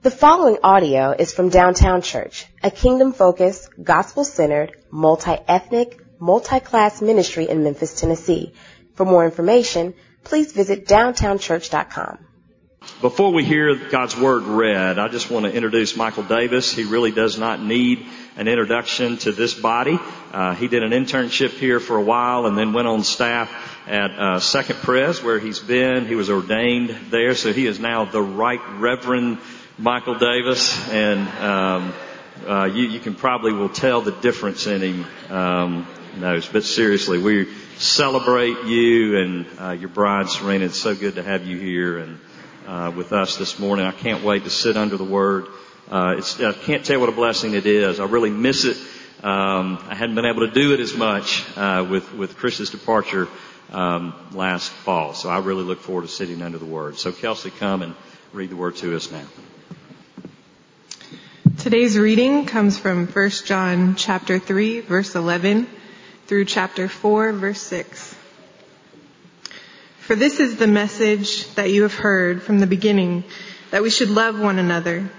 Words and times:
The 0.00 0.12
following 0.12 0.58
audio 0.62 1.10
is 1.10 1.34
from 1.34 1.48
Downtown 1.48 2.02
Church, 2.02 2.46
a 2.62 2.70
kingdom-focused, 2.70 3.82
gospel-centered, 3.82 4.76
multi-ethnic, 4.92 6.20
multi-class 6.20 7.02
ministry 7.02 7.48
in 7.48 7.64
Memphis, 7.64 8.00
Tennessee. 8.00 8.52
For 8.94 9.04
more 9.04 9.24
information, 9.24 9.94
please 10.22 10.52
visit 10.52 10.86
downtownchurch.com. 10.86 12.18
Before 13.00 13.32
we 13.32 13.42
hear 13.42 13.74
God's 13.74 14.16
Word 14.16 14.44
read, 14.44 15.00
I 15.00 15.08
just 15.08 15.32
want 15.32 15.46
to 15.46 15.52
introduce 15.52 15.96
Michael 15.96 16.22
Davis. 16.22 16.72
He 16.72 16.84
really 16.84 17.10
does 17.10 17.36
not 17.36 17.60
need 17.60 18.06
an 18.36 18.46
introduction 18.46 19.16
to 19.18 19.32
this 19.32 19.52
body. 19.52 19.98
Uh, 20.32 20.54
he 20.54 20.68
did 20.68 20.84
an 20.84 20.92
internship 20.92 21.50
here 21.50 21.80
for 21.80 21.96
a 21.96 22.02
while 22.02 22.46
and 22.46 22.56
then 22.56 22.72
went 22.72 22.86
on 22.86 23.02
staff 23.02 23.50
at 23.88 24.12
uh, 24.12 24.38
Second 24.38 24.76
Pres 24.76 25.24
where 25.24 25.40
he's 25.40 25.58
been. 25.58 26.06
He 26.06 26.14
was 26.14 26.30
ordained 26.30 26.90
there, 27.10 27.34
so 27.34 27.52
he 27.52 27.66
is 27.66 27.80
now 27.80 28.04
the 28.04 28.22
Right 28.22 28.60
Reverend 28.76 29.38
Michael 29.80 30.16
Davis, 30.16 30.88
and 30.88 31.28
um, 31.38 31.94
uh, 32.44 32.64
you, 32.64 32.88
you 32.88 32.98
can 32.98 33.14
probably 33.14 33.52
will 33.52 33.68
tell 33.68 34.00
the 34.00 34.10
difference 34.10 34.66
in 34.66 34.80
him. 34.80 35.06
Um, 35.30 35.86
knows, 36.16 36.48
but 36.48 36.64
seriously, 36.64 37.18
we 37.18 37.46
celebrate 37.76 38.64
you 38.64 39.18
and 39.18 39.46
uh, 39.60 39.70
your 39.70 39.88
bride 39.88 40.28
Serena. 40.28 40.64
It's 40.64 40.80
so 40.80 40.96
good 40.96 41.14
to 41.14 41.22
have 41.22 41.46
you 41.46 41.56
here 41.56 41.98
and 41.98 42.18
uh, 42.66 42.92
with 42.96 43.12
us 43.12 43.36
this 43.36 43.60
morning. 43.60 43.86
I 43.86 43.92
can't 43.92 44.24
wait 44.24 44.42
to 44.44 44.50
sit 44.50 44.76
under 44.76 44.96
the 44.96 45.04
Word. 45.04 45.46
Uh, 45.88 46.16
it's, 46.18 46.40
I 46.40 46.54
can't 46.54 46.84
tell 46.84 46.98
what 46.98 47.08
a 47.08 47.12
blessing 47.12 47.54
it 47.54 47.64
is. 47.64 48.00
I 48.00 48.06
really 48.06 48.30
miss 48.30 48.64
it. 48.64 48.78
Um, 49.22 49.78
I 49.88 49.94
hadn't 49.94 50.16
been 50.16 50.26
able 50.26 50.44
to 50.44 50.52
do 50.52 50.74
it 50.74 50.80
as 50.80 50.96
much 50.96 51.44
uh, 51.56 51.86
with 51.88 52.12
with 52.14 52.36
Chris's 52.36 52.70
departure 52.70 53.28
um, 53.70 54.12
last 54.32 54.72
fall, 54.72 55.14
so 55.14 55.28
I 55.28 55.38
really 55.38 55.62
look 55.62 55.78
forward 55.78 56.02
to 56.02 56.08
sitting 56.08 56.42
under 56.42 56.58
the 56.58 56.66
Word. 56.66 56.98
So, 56.98 57.12
Kelsey, 57.12 57.50
come 57.50 57.82
and 57.82 57.94
read 58.32 58.50
the 58.50 58.56
Word 58.56 58.74
to 58.78 58.96
us 58.96 59.12
now. 59.12 59.24
Today's 61.58 61.98
reading 61.98 62.46
comes 62.46 62.78
from 62.78 63.08
1 63.08 63.30
John 63.44 63.96
chapter 63.96 64.38
3 64.38 64.78
verse 64.78 65.16
11 65.16 65.66
through 66.26 66.44
chapter 66.44 66.86
4 66.86 67.32
verse 67.32 67.60
6. 67.60 68.14
For 69.98 70.14
this 70.14 70.38
is 70.38 70.54
the 70.56 70.68
message 70.68 71.52
that 71.56 71.72
you 71.72 71.82
have 71.82 71.94
heard 71.94 72.44
from 72.44 72.60
the 72.60 72.68
beginning, 72.68 73.24
that 73.72 73.82
we 73.82 73.90
should 73.90 74.08
love 74.08 74.38
one 74.38 74.60
another. 74.60 75.10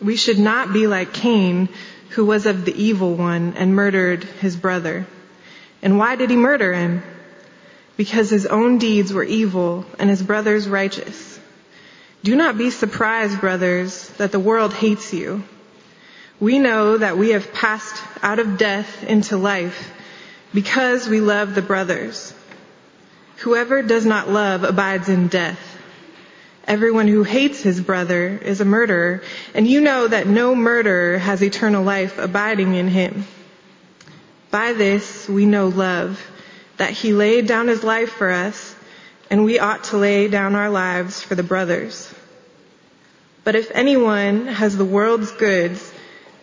We 0.00 0.14
should 0.14 0.38
not 0.38 0.72
be 0.72 0.86
like 0.86 1.12
Cain, 1.12 1.68
who 2.10 2.24
was 2.24 2.46
of 2.46 2.64
the 2.64 2.80
evil 2.80 3.16
one 3.16 3.54
and 3.56 3.74
murdered 3.74 4.22
his 4.22 4.54
brother. 4.54 5.08
And 5.82 5.98
why 5.98 6.14
did 6.14 6.30
he 6.30 6.36
murder 6.36 6.72
him? 6.72 7.02
Because 7.96 8.30
his 8.30 8.46
own 8.46 8.78
deeds 8.78 9.12
were 9.12 9.24
evil 9.24 9.84
and 9.98 10.08
his 10.08 10.22
brother's 10.22 10.68
righteous. 10.68 11.40
Do 12.22 12.36
not 12.36 12.56
be 12.56 12.70
surprised, 12.70 13.40
brothers, 13.40 14.08
that 14.18 14.30
the 14.30 14.38
world 14.38 14.72
hates 14.72 15.12
you. 15.12 15.42
We 16.40 16.58
know 16.58 16.96
that 16.96 17.18
we 17.18 17.30
have 17.30 17.52
passed 17.52 18.02
out 18.22 18.38
of 18.38 18.56
death 18.56 19.04
into 19.04 19.36
life 19.36 19.92
because 20.54 21.06
we 21.06 21.20
love 21.20 21.54
the 21.54 21.62
brothers. 21.62 22.32
Whoever 23.38 23.82
does 23.82 24.06
not 24.06 24.30
love 24.30 24.64
abides 24.64 25.10
in 25.10 25.28
death. 25.28 25.60
Everyone 26.66 27.08
who 27.08 27.24
hates 27.24 27.62
his 27.62 27.80
brother 27.80 28.38
is 28.42 28.60
a 28.60 28.64
murderer, 28.64 29.22
and 29.54 29.66
you 29.66 29.82
know 29.82 30.08
that 30.08 30.26
no 30.26 30.54
murderer 30.54 31.18
has 31.18 31.42
eternal 31.42 31.84
life 31.84 32.18
abiding 32.18 32.74
in 32.74 32.88
him. 32.88 33.26
By 34.50 34.72
this 34.72 35.28
we 35.28 35.46
know 35.46 35.68
love, 35.68 36.24
that 36.78 36.90
he 36.90 37.12
laid 37.12 37.46
down 37.46 37.68
his 37.68 37.84
life 37.84 38.12
for 38.12 38.30
us, 38.30 38.74
and 39.30 39.44
we 39.44 39.58
ought 39.58 39.84
to 39.84 39.98
lay 39.98 40.28
down 40.28 40.54
our 40.54 40.70
lives 40.70 41.22
for 41.22 41.34
the 41.34 41.42
brothers. 41.42 42.12
But 43.44 43.56
if 43.56 43.70
anyone 43.72 44.46
has 44.46 44.76
the 44.76 44.84
world's 44.84 45.32
goods 45.32 45.89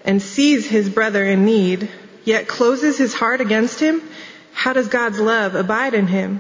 and 0.06 0.22
sees 0.22 0.68
his 0.68 0.90
brother 0.90 1.24
in 1.24 1.46
need, 1.46 1.90
yet 2.24 2.48
closes 2.48 2.98
his 2.98 3.14
heart 3.14 3.42
against 3.42 3.80
him, 3.80 4.02
how 4.54 4.74
does 4.74 4.88
God's 4.88 5.20
love 5.20 5.56
abide 5.56 5.94
in 5.94 6.08
him? 6.08 6.40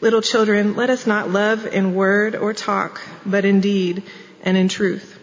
Little 0.00 0.22
children, 0.22 0.76
let 0.76 0.88
us 0.88 1.06
not 1.06 1.30
love 1.30 1.66
in 1.66 1.94
word 1.94 2.34
or 2.34 2.54
talk, 2.54 3.00
but 3.26 3.44
in 3.44 3.60
deed 3.60 4.02
and 4.42 4.56
in 4.56 4.68
truth. 4.68 5.18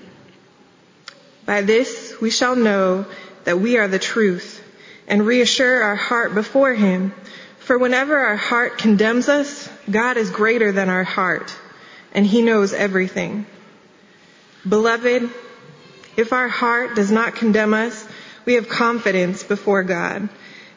By 1.46 1.62
this 1.62 2.16
we 2.22 2.30
shall 2.30 2.56
know 2.56 3.06
that 3.46 3.60
we 3.60 3.78
are 3.78 3.88
the 3.88 3.98
truth 3.98 4.64
and 5.08 5.26
reassure 5.26 5.82
our 5.82 5.96
heart 5.96 6.36
before 6.36 6.74
him. 6.74 7.14
For 7.60 7.78
whenever 7.78 8.18
our 8.18 8.36
heart 8.36 8.78
condemns 8.78 9.30
us, 9.30 9.68
God 9.90 10.18
is 10.18 10.30
greater 10.30 10.72
than 10.72 10.90
our 10.90 11.04
heart 11.04 11.56
and 12.14 12.26
he 12.26 12.42
knows 12.42 12.74
everything. 12.74 13.46
Beloved, 14.68 15.30
if 16.18 16.34
our 16.34 16.48
heart 16.48 16.96
does 16.96 17.12
not 17.12 17.36
condemn 17.36 17.76
us, 17.76 18.06
we 18.44 18.56
have 18.56 18.68
confidence 18.68 19.44
before 19.44 19.84
God. 19.84 20.28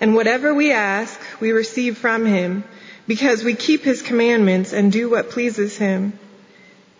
And 0.00 0.14
whatever 0.14 0.54
we 0.54 0.72
ask, 0.72 1.18
we 1.40 1.52
receive 1.52 1.98
from 1.98 2.26
Him, 2.26 2.62
because 3.06 3.42
we 3.42 3.54
keep 3.54 3.82
His 3.82 4.02
commandments 4.02 4.72
and 4.72 4.92
do 4.92 5.08
what 5.10 5.30
pleases 5.30 5.76
Him. 5.78 6.18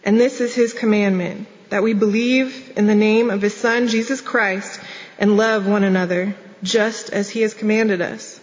And 0.04 0.18
this 0.18 0.40
is 0.40 0.54
His 0.54 0.72
commandment, 0.72 1.46
that 1.68 1.82
we 1.82 1.92
believe 1.92 2.72
in 2.76 2.86
the 2.86 2.94
name 2.94 3.30
of 3.30 3.42
His 3.42 3.54
Son, 3.54 3.88
Jesus 3.88 4.20
Christ, 4.20 4.80
and 5.18 5.36
love 5.36 5.66
one 5.66 5.84
another, 5.84 6.34
just 6.62 7.10
as 7.10 7.28
He 7.28 7.42
has 7.42 7.52
commanded 7.52 8.00
us. 8.00 8.40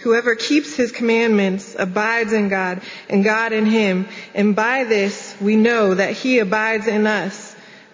Whoever 0.00 0.34
keeps 0.34 0.76
His 0.76 0.92
commandments 0.92 1.74
abides 1.78 2.32
in 2.32 2.48
God, 2.48 2.82
and 3.08 3.24
God 3.24 3.52
in 3.52 3.66
Him, 3.66 4.08
and 4.34 4.54
by 4.54 4.84
this 4.84 5.36
we 5.40 5.56
know 5.56 5.94
that 5.94 6.12
He 6.12 6.38
abides 6.38 6.86
in 6.86 7.06
us 7.06 7.49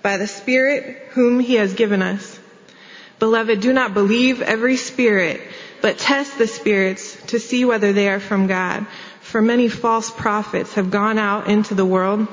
by 0.06 0.18
the 0.18 0.28
Spirit 0.28 1.08
whom 1.14 1.40
He 1.40 1.56
has 1.56 1.74
given 1.74 2.00
us. 2.00 2.38
Beloved, 3.18 3.58
do 3.58 3.72
not 3.72 3.92
believe 3.92 4.40
every 4.40 4.76
spirit, 4.76 5.40
but 5.82 5.98
test 5.98 6.38
the 6.38 6.46
spirits 6.46 7.20
to 7.32 7.40
see 7.40 7.64
whether 7.64 7.92
they 7.92 8.08
are 8.08 8.20
from 8.20 8.46
God. 8.46 8.86
For 9.20 9.42
many 9.42 9.68
false 9.68 10.08
prophets 10.08 10.74
have 10.74 10.92
gone 10.92 11.18
out 11.18 11.48
into 11.48 11.74
the 11.74 11.84
world. 11.84 12.28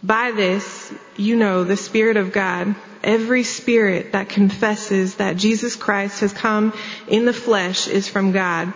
By 0.00 0.30
this, 0.30 0.94
you 1.16 1.34
know 1.34 1.64
the 1.64 1.76
Spirit 1.76 2.16
of 2.16 2.30
God. 2.30 2.76
Every 3.02 3.42
spirit 3.42 4.12
that 4.12 4.28
confesses 4.28 5.16
that 5.16 5.36
Jesus 5.36 5.74
Christ 5.74 6.20
has 6.20 6.32
come 6.32 6.72
in 7.08 7.24
the 7.24 7.32
flesh 7.32 7.88
is 7.88 8.06
from 8.06 8.30
God. 8.30 8.72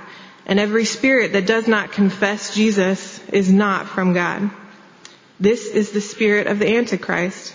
And 0.46 0.58
every 0.58 0.84
spirit 0.84 1.34
that 1.34 1.46
does 1.46 1.68
not 1.68 1.92
confess 1.92 2.56
Jesus 2.56 3.20
is 3.28 3.52
not 3.52 3.86
from 3.86 4.14
God. 4.14 4.50
This 5.38 5.68
is 5.68 5.92
the 5.92 6.00
spirit 6.00 6.48
of 6.48 6.58
the 6.58 6.76
Antichrist 6.76 7.54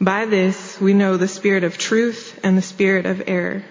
By 0.00 0.26
this 0.26 0.80
we 0.80 0.94
know 0.94 1.16
the 1.16 1.26
spirit 1.26 1.64
of 1.64 1.76
truth 1.76 2.38
and 2.44 2.56
the 2.56 2.62
spirit 2.62 3.06
of 3.06 3.24
error. 3.26 3.64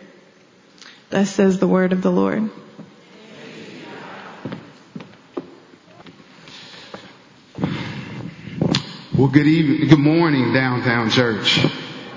Thus 1.09 1.29
says 1.29 1.59
the 1.59 1.67
word 1.67 1.93
of 1.93 2.01
the 2.01 2.11
Lord. 2.11 2.49
Well, 9.17 9.29
good 9.29 9.47
evening, 9.47 9.87
good 9.87 9.99
morning, 9.99 10.53
Downtown 10.53 11.09
Church. 11.09 11.65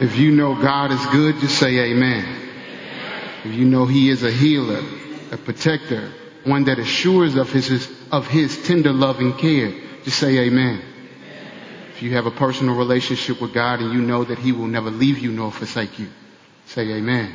If 0.00 0.18
you 0.18 0.32
know 0.32 0.54
God 0.54 0.90
is 0.90 1.06
good, 1.06 1.38
just 1.38 1.58
say 1.58 1.92
amen. 1.92 2.50
If 3.44 3.54
you 3.54 3.64
know 3.64 3.86
He 3.86 4.10
is 4.10 4.24
a 4.24 4.30
healer, 4.30 4.82
a 5.30 5.36
protector, 5.36 6.12
one 6.44 6.64
that 6.64 6.78
assures 6.78 7.36
of 7.36 7.50
His, 7.50 7.90
of 8.10 8.26
His 8.26 8.66
tender 8.66 8.92
love 8.92 9.20
and 9.20 9.38
care, 9.38 9.72
just 10.04 10.18
say 10.18 10.40
amen. 10.40 10.82
If 12.00 12.04
you 12.04 12.14
have 12.14 12.24
a 12.24 12.30
personal 12.30 12.76
relationship 12.76 13.42
with 13.42 13.52
God 13.52 13.80
and 13.80 13.92
you 13.92 14.00
know 14.00 14.24
that 14.24 14.38
He 14.38 14.52
will 14.52 14.68
never 14.68 14.90
leave 14.90 15.18
you 15.18 15.32
nor 15.32 15.52
forsake 15.52 15.98
you, 15.98 16.08
say 16.64 16.90
amen. 16.92 17.30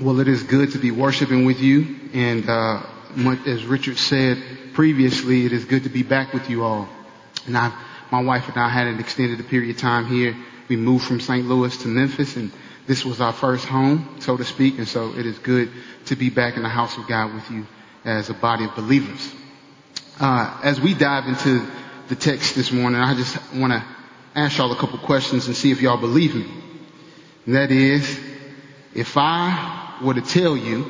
Well, 0.00 0.18
it 0.20 0.26
is 0.26 0.42
good 0.42 0.72
to 0.72 0.78
be 0.78 0.90
worshiping 0.90 1.44
with 1.44 1.60
you. 1.60 2.00
And 2.14 2.48
uh, 2.48 2.82
as 3.46 3.66
Richard 3.66 3.98
said 3.98 4.42
previously, 4.72 5.44
it 5.44 5.52
is 5.52 5.66
good 5.66 5.82
to 5.82 5.90
be 5.90 6.02
back 6.02 6.32
with 6.32 6.48
you 6.48 6.64
all. 6.64 6.88
And 7.44 7.58
I, 7.58 7.78
my 8.10 8.22
wife 8.22 8.48
and 8.48 8.56
I 8.56 8.70
had 8.70 8.86
an 8.86 9.00
extended 9.00 9.46
period 9.48 9.76
of 9.76 9.82
time 9.82 10.06
here. 10.06 10.34
We 10.70 10.76
moved 10.76 11.04
from 11.04 11.20
St. 11.20 11.46
Louis 11.46 11.76
to 11.82 11.88
Memphis 11.88 12.36
and 12.36 12.50
this 12.86 13.04
was 13.04 13.20
our 13.20 13.34
first 13.34 13.66
home, 13.66 14.16
so 14.20 14.38
to 14.38 14.44
speak. 14.46 14.78
And 14.78 14.88
so 14.88 15.12
it 15.14 15.26
is 15.26 15.38
good 15.40 15.70
to 16.06 16.16
be 16.16 16.30
back 16.30 16.56
in 16.56 16.62
the 16.62 16.70
house 16.70 16.96
of 16.96 17.06
God 17.06 17.34
with 17.34 17.50
you 17.50 17.66
as 18.02 18.30
a 18.30 18.34
body 18.34 18.64
of 18.64 18.74
believers. 18.74 19.30
Uh, 20.18 20.58
as 20.62 20.80
we 20.80 20.94
dive 20.94 21.26
into 21.26 21.66
the 22.08 22.16
text 22.16 22.54
this 22.54 22.70
morning. 22.70 23.00
I 23.00 23.14
just 23.14 23.36
want 23.54 23.72
to 23.72 23.84
ask 24.34 24.58
y'all 24.58 24.72
a 24.72 24.76
couple 24.76 24.98
questions 24.98 25.46
and 25.46 25.56
see 25.56 25.70
if 25.70 25.80
y'all 25.80 26.00
believe 26.00 26.34
me. 26.34 26.46
And 27.46 27.54
that 27.54 27.70
is, 27.70 28.20
if 28.94 29.16
I 29.16 29.98
were 30.02 30.14
to 30.14 30.20
tell 30.20 30.56
you 30.56 30.86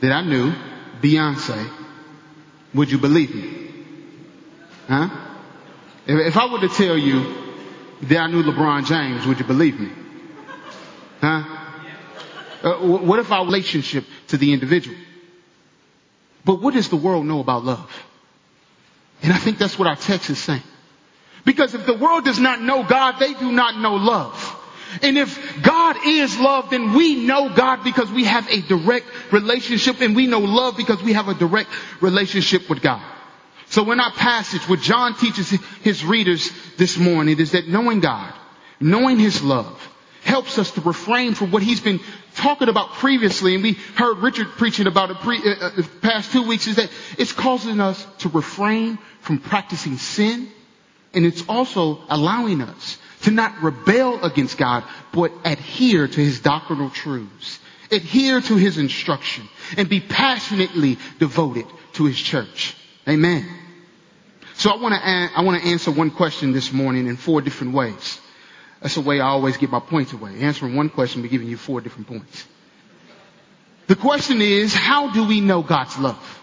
that 0.00 0.12
I 0.12 0.22
knew 0.22 0.52
Beyonce, 1.00 1.70
would 2.74 2.90
you 2.90 2.98
believe 2.98 3.34
me? 3.34 3.84
Huh? 4.88 5.08
If, 6.06 6.28
if 6.28 6.36
I 6.36 6.52
were 6.52 6.60
to 6.60 6.68
tell 6.68 6.96
you 6.96 7.34
that 8.02 8.18
I 8.18 8.26
knew 8.28 8.42
LeBron 8.42 8.86
James, 8.86 9.26
would 9.26 9.38
you 9.38 9.44
believe 9.44 9.78
me? 9.78 9.90
Huh? 11.20 11.56
Uh, 12.62 12.74
what 12.86 13.18
if 13.18 13.30
our 13.30 13.44
relationship 13.44 14.04
to 14.28 14.36
the 14.36 14.52
individual? 14.52 14.96
But 16.44 16.60
what 16.60 16.74
does 16.74 16.88
the 16.88 16.96
world 16.96 17.26
know 17.26 17.40
about 17.40 17.64
love? 17.64 18.04
And 19.22 19.32
I 19.32 19.36
think 19.36 19.58
that's 19.58 19.78
what 19.78 19.88
our 19.88 19.96
text 19.96 20.30
is 20.30 20.38
saying. 20.38 20.62
Because 21.44 21.74
if 21.74 21.86
the 21.86 21.94
world 21.94 22.24
does 22.24 22.38
not 22.38 22.60
know 22.60 22.82
God, 22.82 23.18
they 23.18 23.34
do 23.34 23.50
not 23.52 23.78
know 23.78 23.94
love. 23.94 24.56
And 25.02 25.16
if 25.16 25.62
God 25.62 25.96
is 26.04 26.38
love, 26.38 26.70
then 26.70 26.94
we 26.94 27.24
know 27.24 27.54
God 27.54 27.84
because 27.84 28.10
we 28.10 28.24
have 28.24 28.48
a 28.48 28.60
direct 28.60 29.06
relationship 29.32 30.00
and 30.00 30.16
we 30.16 30.26
know 30.26 30.40
love 30.40 30.76
because 30.76 31.02
we 31.02 31.12
have 31.12 31.28
a 31.28 31.34
direct 31.34 31.70
relationship 32.00 32.68
with 32.68 32.82
God. 32.82 33.02
So 33.66 33.90
in 33.92 34.00
our 34.00 34.10
passage, 34.10 34.68
what 34.68 34.80
John 34.80 35.14
teaches 35.14 35.50
his 35.82 36.04
readers 36.04 36.50
this 36.76 36.98
morning 36.98 37.38
is 37.38 37.52
that 37.52 37.68
knowing 37.68 38.00
God, 38.00 38.34
knowing 38.80 39.18
his 39.18 39.42
love, 39.42 39.79
helps 40.30 40.58
us 40.58 40.70
to 40.70 40.80
refrain 40.82 41.34
from 41.34 41.50
what 41.50 41.60
he's 41.62 41.80
been 41.80 41.98
talking 42.36 42.68
about 42.68 42.92
previously, 42.92 43.54
and 43.54 43.64
we 43.64 43.72
heard 43.72 44.18
Richard 44.18 44.46
preaching 44.46 44.86
about 44.86 45.10
it 45.10 45.16
pre, 45.18 45.38
uh, 45.38 45.54
uh, 45.60 45.70
the 45.76 45.82
past 46.00 46.30
two 46.30 46.46
weeks, 46.46 46.68
is 46.68 46.76
that 46.76 46.88
it's 47.18 47.32
causing 47.32 47.80
us 47.80 48.06
to 48.18 48.28
refrain 48.28 48.98
from 49.22 49.38
practicing 49.38 49.96
sin, 49.98 50.48
and 51.12 51.26
it's 51.26 51.42
also 51.48 51.98
allowing 52.08 52.62
us 52.62 52.98
to 53.22 53.32
not 53.32 53.60
rebel 53.60 54.24
against 54.24 54.56
God, 54.56 54.84
but 55.12 55.32
adhere 55.44 56.06
to 56.06 56.20
his 56.20 56.40
doctrinal 56.40 56.90
truths, 56.90 57.58
adhere 57.90 58.40
to 58.40 58.54
his 58.54 58.78
instruction, 58.78 59.48
and 59.76 59.88
be 59.88 60.00
passionately 60.00 60.96
devoted 61.18 61.66
to 61.94 62.04
his 62.04 62.18
church. 62.18 62.76
Amen. 63.08 63.46
So 64.54 64.70
I 64.70 64.76
want 64.76 64.94
to 64.94 65.00
I 65.02 65.42
want 65.42 65.60
to 65.60 65.68
answer 65.68 65.90
one 65.90 66.10
question 66.10 66.52
this 66.52 66.72
morning 66.72 67.08
in 67.08 67.16
four 67.16 67.40
different 67.40 67.74
ways. 67.74 68.20
That's 68.80 68.94
the 68.94 69.02
way 69.02 69.20
I 69.20 69.28
always 69.28 69.56
get 69.56 69.70
my 69.70 69.80
points 69.80 70.12
away. 70.12 70.40
Answering 70.40 70.74
one 70.74 70.88
question, 70.88 71.22
but 71.22 71.30
giving 71.30 71.48
you 71.48 71.56
four 71.56 71.80
different 71.80 72.08
points. 72.08 72.46
The 73.86 73.96
question 73.96 74.40
is, 74.40 74.72
how 74.72 75.12
do 75.12 75.26
we 75.26 75.40
know 75.40 75.62
God's 75.62 75.98
love? 75.98 76.42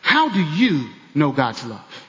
How 0.00 0.28
do 0.28 0.40
you 0.40 0.88
know 1.14 1.32
God's 1.32 1.64
love? 1.64 2.06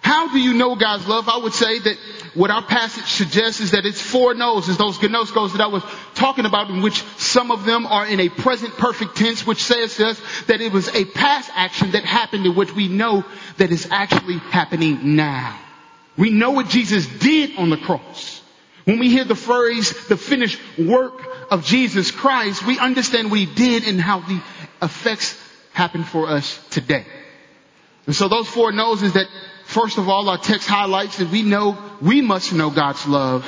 How 0.00 0.28
do 0.28 0.38
you 0.38 0.54
know 0.54 0.76
God's 0.76 1.06
love? 1.08 1.28
I 1.28 1.38
would 1.38 1.52
say 1.52 1.80
that 1.80 1.98
what 2.34 2.50
our 2.50 2.62
passage 2.62 3.06
suggests 3.06 3.60
is 3.60 3.72
that 3.72 3.84
it's 3.84 4.00
four 4.00 4.34
no's, 4.34 4.68
is 4.68 4.78
those 4.78 4.98
gnoskos 4.98 5.52
that 5.52 5.60
I 5.60 5.66
was 5.66 5.82
talking 6.14 6.46
about 6.46 6.70
in 6.70 6.80
which 6.80 7.02
some 7.18 7.50
of 7.50 7.64
them 7.64 7.86
are 7.86 8.06
in 8.06 8.20
a 8.20 8.28
present 8.28 8.76
perfect 8.76 9.16
tense, 9.16 9.44
which 9.44 9.64
says 9.64 9.96
to 9.96 10.06
us 10.06 10.22
that 10.46 10.60
it 10.60 10.72
was 10.72 10.88
a 10.94 11.04
past 11.04 11.50
action 11.54 11.90
that 11.90 12.04
happened 12.04 12.46
in 12.46 12.54
which 12.54 12.72
we 12.72 12.86
know 12.86 13.24
that 13.56 13.72
is 13.72 13.88
actually 13.90 14.38
happening 14.38 15.16
now. 15.16 15.58
We 16.16 16.30
know 16.30 16.52
what 16.52 16.68
Jesus 16.68 17.06
did 17.06 17.56
on 17.56 17.70
the 17.70 17.76
cross. 17.76 18.40
When 18.84 18.98
we 18.98 19.10
hear 19.10 19.24
the 19.24 19.34
phrase, 19.34 20.06
the 20.06 20.16
finished 20.16 20.60
work 20.78 21.20
of 21.50 21.64
Jesus 21.64 22.10
Christ, 22.10 22.64
we 22.64 22.78
understand 22.78 23.30
what 23.30 23.40
he 23.40 23.46
did 23.46 23.84
and 23.84 24.00
how 24.00 24.20
the 24.20 24.40
effects 24.80 25.36
happen 25.72 26.04
for 26.04 26.28
us 26.28 26.58
today. 26.70 27.04
And 28.06 28.14
so 28.14 28.28
those 28.28 28.48
four 28.48 28.72
knows 28.72 29.02
is 29.02 29.14
that 29.14 29.26
first 29.64 29.98
of 29.98 30.08
all, 30.08 30.28
our 30.28 30.38
text 30.38 30.68
highlights 30.68 31.18
that 31.18 31.30
we 31.30 31.42
know, 31.42 31.76
we 32.00 32.22
must 32.22 32.52
know 32.52 32.70
God's 32.70 33.06
love 33.06 33.44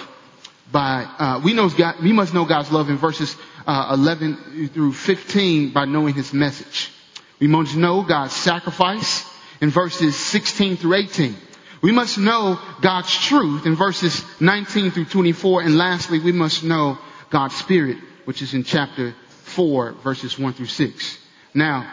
by, 0.73 1.05
uh, 1.05 1.41
we 1.43 1.55
know 1.55 1.69
God, 1.70 2.03
we 2.03 2.12
must 2.12 2.35
know 2.35 2.44
God's 2.44 2.70
love 2.73 2.91
in 2.91 2.97
verses 2.97 3.37
uh, 3.67 3.91
11 3.94 4.70
through 4.75 4.93
15 4.93 5.73
by 5.73 5.85
knowing 5.85 6.15
his 6.15 6.32
message. 6.32 6.91
We 7.38 7.47
must 7.47 7.76
know 7.76 8.03
God's 8.03 8.35
sacrifice 8.35 9.25
in 9.61 9.70
verses 9.70 10.17
16 10.17 10.76
through 10.76 10.94
18. 10.94 11.37
We 11.80 11.92
must 11.92 12.19
know 12.19 12.58
God's 12.80 13.14
truth 13.14 13.66
in 13.66 13.76
verses 13.76 14.25
19 14.40 14.90
through 14.90 15.06
24. 15.06 15.62
And 15.62 15.76
lastly, 15.76 16.19
we 16.19 16.32
must 16.32 16.64
know 16.64 16.98
God's 17.30 17.54
Spirit, 17.54 17.98
which 18.25 18.42
is 18.42 18.54
in 18.54 18.64
chapter 18.64 19.14
4, 19.44 19.92
verses 20.02 20.38
1 20.38 20.52
through 20.54 20.66
6. 20.66 21.19
Now, 21.54 21.90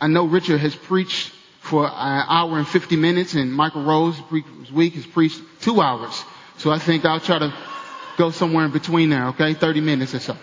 I 0.00 0.06
know 0.08 0.26
Richard 0.26 0.60
has 0.60 0.74
preached 0.74 1.32
for 1.60 1.84
an 1.84 1.90
hour 1.92 2.58
and 2.58 2.68
50 2.68 2.96
minutes 2.96 3.34
and 3.34 3.52
Michael 3.52 3.82
Rose 3.82 4.16
this 4.30 4.70
week 4.70 4.94
has 4.94 5.06
preached 5.06 5.40
two 5.60 5.80
hours. 5.80 6.24
So 6.58 6.70
I 6.70 6.78
think 6.78 7.04
I'll 7.04 7.20
try 7.20 7.40
to 7.40 7.52
go 8.16 8.30
somewhere 8.30 8.64
in 8.64 8.70
between 8.70 9.10
there, 9.10 9.28
okay? 9.28 9.54
30 9.54 9.80
minutes 9.80 10.14
or 10.14 10.20
so. 10.20 10.36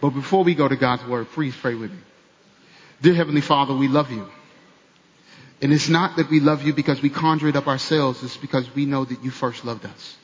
But 0.00 0.10
before 0.10 0.44
we 0.44 0.54
go 0.54 0.68
to 0.68 0.76
God's 0.76 1.04
Word, 1.06 1.28
please 1.30 1.56
pray 1.56 1.74
with 1.74 1.90
me. 1.90 1.98
Dear 3.00 3.14
Heavenly 3.14 3.40
Father, 3.40 3.74
we 3.74 3.88
love 3.88 4.10
you. 4.10 4.28
And 5.60 5.72
it's 5.72 5.88
not 5.88 6.16
that 6.16 6.30
we 6.30 6.40
love 6.40 6.62
you 6.62 6.72
because 6.72 7.02
we 7.02 7.10
conjure 7.10 7.48
it 7.48 7.56
up 7.56 7.66
ourselves. 7.66 8.22
It's 8.22 8.36
because 8.36 8.72
we 8.74 8.86
know 8.86 9.04
that 9.04 9.24
you 9.24 9.30
first 9.30 9.64
loved 9.64 9.84
us. 9.86 10.16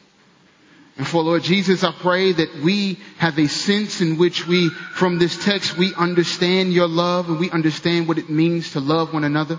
And 0.96 1.06
for 1.06 1.22
Lord 1.22 1.42
Jesus, 1.42 1.82
I 1.82 1.90
pray 1.90 2.32
that 2.32 2.62
we 2.62 3.00
have 3.18 3.36
a 3.38 3.48
sense 3.48 4.00
in 4.00 4.16
which 4.16 4.46
we, 4.46 4.68
from 4.68 5.18
this 5.18 5.44
text, 5.44 5.76
we 5.76 5.92
understand 5.94 6.72
your 6.72 6.86
love 6.86 7.28
and 7.28 7.40
we 7.40 7.50
understand 7.50 8.06
what 8.06 8.18
it 8.18 8.30
means 8.30 8.72
to 8.72 8.80
love 8.80 9.12
one 9.12 9.24
another. 9.24 9.58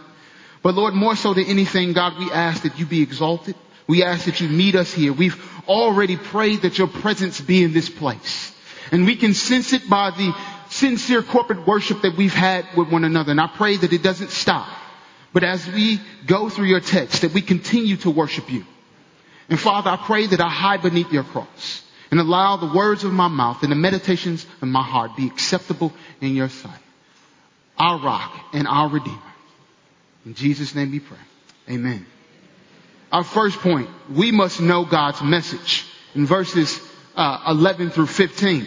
But 0.63 0.75
Lord, 0.75 0.93
more 0.93 1.17
so 1.17 1.33
than 1.33 1.45
anything, 1.45 1.91
God, 1.91 2.17
we 2.17 2.31
ask 2.31 2.63
that 2.63 2.79
you 2.79 2.85
be 2.85 3.01
exalted. 3.01 3.55
We 3.85 4.03
ask 4.03 4.25
that 4.25 4.39
you 4.39 4.47
meet 4.47 4.75
us 4.75 4.93
here. 4.93 5.11
We've 5.11 5.37
already 5.67 6.15
prayed 6.15 6.61
that 6.61 6.77
your 6.77 6.87
presence 6.87 7.41
be 7.41 7.63
in 7.63 7.73
this 7.73 7.89
place. 7.89 8.55
And 8.91 9.05
we 9.05 9.17
can 9.17 9.33
sense 9.33 9.73
it 9.73 9.89
by 9.89 10.11
the 10.11 10.33
sincere 10.69 11.21
corporate 11.21 11.67
worship 11.67 12.01
that 12.03 12.15
we've 12.15 12.33
had 12.33 12.65
with 12.77 12.89
one 12.89 13.03
another. 13.03 13.31
And 13.31 13.41
I 13.41 13.47
pray 13.47 13.75
that 13.75 13.91
it 13.91 14.01
doesn't 14.01 14.31
stop. 14.31 14.67
But 15.35 15.43
as 15.43 15.67
we 15.67 15.99
go 16.25 16.47
through 16.47 16.67
your 16.67 16.79
text, 16.79 17.23
that 17.23 17.33
we 17.33 17.41
continue 17.41 17.97
to 17.97 18.09
worship 18.09 18.49
you. 18.49 18.65
And 19.49 19.59
Father, 19.59 19.89
I 19.89 19.97
pray 19.97 20.27
that 20.27 20.39
I 20.39 20.47
hide 20.47 20.81
beneath 20.81 21.11
your 21.11 21.25
cross 21.25 21.83
and 22.09 22.21
allow 22.21 22.55
the 22.55 22.73
words 22.73 23.03
of 23.03 23.11
my 23.11 23.27
mouth 23.27 23.61
and 23.61 23.69
the 23.69 23.75
meditations 23.75 24.45
of 24.61 24.69
my 24.69 24.81
heart 24.81 25.17
be 25.17 25.27
acceptable 25.27 25.91
in 26.21 26.37
your 26.37 26.47
sight. 26.47 26.79
Our 27.77 27.99
rock 27.99 28.33
and 28.53 28.65
our 28.65 28.87
redeemer. 28.87 29.33
In 30.25 30.35
Jesus' 30.35 30.73
name 30.73 30.91
we 30.91 31.01
pray. 31.01 31.17
Amen. 31.69 32.05
Our 33.11 33.25
first 33.25 33.59
point, 33.59 33.89
we 34.09 34.31
must 34.31 34.61
know 34.61 34.85
God's 34.85 35.21
message 35.21 35.85
in 36.15 36.25
verses 36.25 36.79
uh, 37.13 37.43
11 37.49 37.89
through 37.89 38.07
15. 38.07 38.65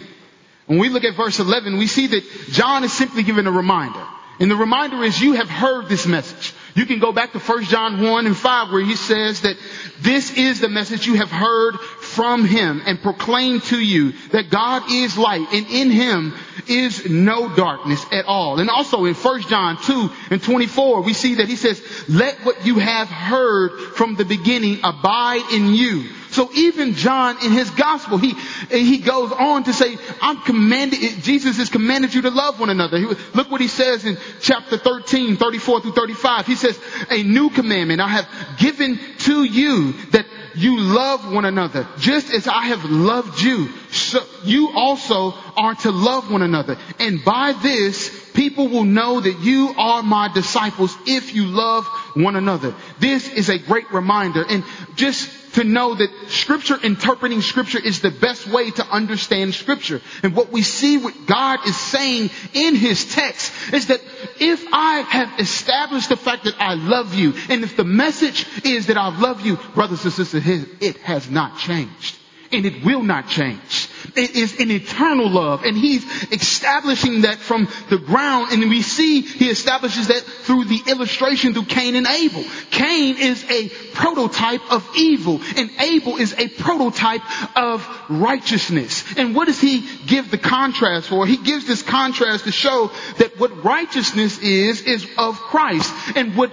When 0.67 0.77
we 0.77 0.89
look 0.89 1.03
at 1.03 1.15
verse 1.17 1.39
11, 1.39 1.79
we 1.79 1.87
see 1.87 2.05
that 2.05 2.23
John 2.51 2.83
is 2.83 2.93
simply 2.93 3.23
giving 3.23 3.47
a 3.47 3.51
reminder. 3.51 4.05
And 4.39 4.49
the 4.49 4.55
reminder 4.55 5.03
is 5.03 5.19
you 5.19 5.33
have 5.33 5.49
heard 5.49 5.89
this 5.89 6.05
message. 6.05 6.53
You 6.75 6.85
can 6.85 6.99
go 6.99 7.11
back 7.11 7.31
to 7.33 7.39
1 7.39 7.63
John 7.65 8.01
1 8.01 8.25
and 8.25 8.37
5 8.37 8.71
where 8.71 8.83
he 8.83 8.95
says 8.95 9.41
that 9.41 9.57
this 10.01 10.31
is 10.37 10.59
the 10.59 10.69
message 10.69 11.07
you 11.07 11.15
have 11.15 11.31
heard 11.31 11.79
from 11.79 12.45
him 12.45 12.81
and 12.85 13.01
proclaimed 13.01 13.63
to 13.63 13.79
you 13.79 14.13
that 14.31 14.49
God 14.49 14.91
is 14.91 15.17
light 15.17 15.47
and 15.51 15.67
in 15.67 15.91
him 15.91 16.35
is 16.67 17.09
no 17.09 17.53
darkness 17.55 18.05
at 18.11 18.25
all. 18.25 18.59
And 18.59 18.69
also 18.69 19.05
in 19.05 19.13
1 19.13 19.41
John 19.43 19.77
2 19.81 20.09
and 20.31 20.41
24 20.41 21.01
we 21.01 21.13
see 21.13 21.35
that 21.35 21.47
he 21.47 21.55
says, 21.55 21.81
let 22.07 22.45
what 22.45 22.65
you 22.65 22.79
have 22.79 23.09
heard 23.09 23.71
from 23.95 24.15
the 24.15 24.25
beginning 24.25 24.79
abide 24.83 25.51
in 25.53 25.73
you. 25.73 26.09
So 26.39 26.49
even 26.53 26.93
John 26.93 27.35
in 27.43 27.51
his 27.51 27.69
gospel, 27.71 28.17
he, 28.17 28.33
he 28.69 28.99
goes 28.99 29.33
on 29.33 29.65
to 29.65 29.73
say, 29.73 29.97
I'm 30.21 30.37
commanded, 30.37 31.21
Jesus 31.21 31.57
has 31.57 31.67
commanded 31.67 32.13
you 32.13 32.21
to 32.21 32.29
love 32.29 32.61
one 32.61 32.69
another. 32.69 32.97
Look 32.97 33.51
what 33.51 33.59
he 33.59 33.67
says 33.67 34.05
in 34.05 34.17
chapter 34.39 34.77
13, 34.77 35.35
34 35.35 35.81
through 35.81 35.91
35. 35.91 36.47
He 36.47 36.55
says, 36.55 36.79
a 37.09 37.23
new 37.23 37.49
commandment 37.49 37.99
I 37.99 38.07
have 38.07 38.57
given 38.57 38.97
to 39.17 39.43
you 39.43 39.91
that 40.11 40.25
you 40.55 40.79
love 40.79 41.29
one 41.29 41.43
another. 41.43 41.85
Just 41.97 42.31
as 42.31 42.47
I 42.47 42.67
have 42.67 42.85
loved 42.85 43.41
you, 43.41 43.67
so 43.91 44.23
you 44.45 44.71
also 44.73 45.33
are 45.57 45.75
to 45.75 45.91
love 45.91 46.31
one 46.31 46.41
another. 46.41 46.77
And 46.99 47.21
by 47.25 47.51
this, 47.51 48.31
people 48.31 48.69
will 48.69 48.85
know 48.85 49.19
that 49.19 49.39
you 49.41 49.73
are 49.77 50.01
my 50.03 50.31
disciples 50.33 50.95
if 51.05 51.35
you 51.35 51.47
love 51.47 51.85
one 52.13 52.37
another. 52.37 52.73
This 52.99 53.27
is 53.27 53.49
a 53.49 53.59
great 53.59 53.91
reminder. 53.91 54.45
And 54.47 54.63
just 54.95 55.38
to 55.53 55.63
know 55.63 55.95
that 55.95 56.09
scripture, 56.27 56.77
interpreting 56.81 57.41
scripture 57.41 57.79
is 57.79 58.01
the 58.01 58.11
best 58.11 58.47
way 58.47 58.71
to 58.71 58.85
understand 58.85 59.53
scripture. 59.53 60.01
And 60.23 60.35
what 60.35 60.51
we 60.51 60.61
see 60.61 60.97
what 60.97 61.25
God 61.25 61.59
is 61.67 61.77
saying 61.77 62.29
in 62.53 62.75
his 62.75 63.13
text 63.13 63.51
is 63.73 63.87
that 63.87 64.01
if 64.39 64.65
I 64.71 64.99
have 65.01 65.39
established 65.39 66.09
the 66.09 66.17
fact 66.17 66.45
that 66.45 66.55
I 66.59 66.75
love 66.75 67.13
you, 67.13 67.33
and 67.49 67.63
if 67.63 67.75
the 67.75 67.83
message 67.83 68.45
is 68.63 68.87
that 68.87 68.97
I 68.97 69.17
love 69.19 69.45
you, 69.45 69.57
brothers 69.73 70.03
and 70.03 70.13
sisters, 70.13 70.45
it 70.81 70.97
has 70.97 71.29
not 71.29 71.57
changed. 71.57 72.17
And 72.51 72.65
it 72.65 72.83
will 72.83 73.03
not 73.03 73.27
change. 73.27 73.88
Is 74.15 74.59
an 74.59 74.71
eternal 74.71 75.29
love 75.29 75.63
and 75.63 75.77
he's 75.77 76.03
establishing 76.31 77.21
that 77.21 77.37
from 77.37 77.67
the 77.89 77.97
ground 77.97 78.51
and 78.51 78.69
we 78.69 78.81
see 78.81 79.21
he 79.21 79.49
establishes 79.49 80.07
that 80.07 80.21
through 80.21 80.65
the 80.65 80.81
illustration 80.87 81.53
through 81.53 81.65
Cain 81.65 81.95
and 81.95 82.07
Abel. 82.07 82.43
Cain 82.71 83.17
is 83.17 83.43
a 83.49 83.69
prototype 83.93 84.71
of 84.71 84.87
evil 84.95 85.41
and 85.55 85.69
Abel 85.79 86.17
is 86.17 86.33
a 86.37 86.47
prototype 86.47 87.21
of 87.57 87.87
righteousness. 88.09 89.03
And 89.17 89.35
what 89.35 89.45
does 89.45 89.59
he 89.59 89.85
give 90.05 90.31
the 90.31 90.37
contrast 90.37 91.07
for? 91.07 91.25
He 91.25 91.37
gives 91.37 91.65
this 91.65 91.81
contrast 91.81 92.45
to 92.45 92.51
show 92.51 92.91
that 93.17 93.39
what 93.39 93.63
righteousness 93.63 94.39
is, 94.39 94.81
is 94.81 95.07
of 95.17 95.35
Christ 95.35 95.93
and 96.15 96.35
what 96.35 96.51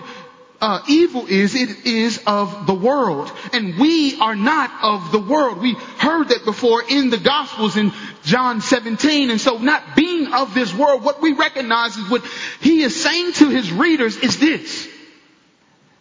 uh, 0.60 0.80
evil 0.88 1.26
is, 1.26 1.54
it 1.54 1.86
is 1.86 2.22
of 2.26 2.66
the 2.66 2.74
world. 2.74 3.30
And 3.52 3.78
we 3.78 4.18
are 4.20 4.36
not 4.36 4.70
of 4.82 5.12
the 5.12 5.18
world. 5.18 5.60
We 5.60 5.74
heard 5.74 6.28
that 6.28 6.44
before 6.44 6.82
in 6.88 7.10
the 7.10 7.18
Gospels 7.18 7.76
in 7.76 7.92
John 8.24 8.60
17. 8.60 9.30
And 9.30 9.40
so 9.40 9.58
not 9.58 9.96
being 9.96 10.32
of 10.32 10.54
this 10.54 10.74
world, 10.74 11.04
what 11.04 11.20
we 11.20 11.32
recognize 11.32 11.96
is 11.96 12.10
what 12.10 12.24
he 12.60 12.82
is 12.82 13.00
saying 13.02 13.32
to 13.34 13.48
his 13.48 13.70
readers 13.70 14.16
is 14.16 14.38
this. 14.38 14.88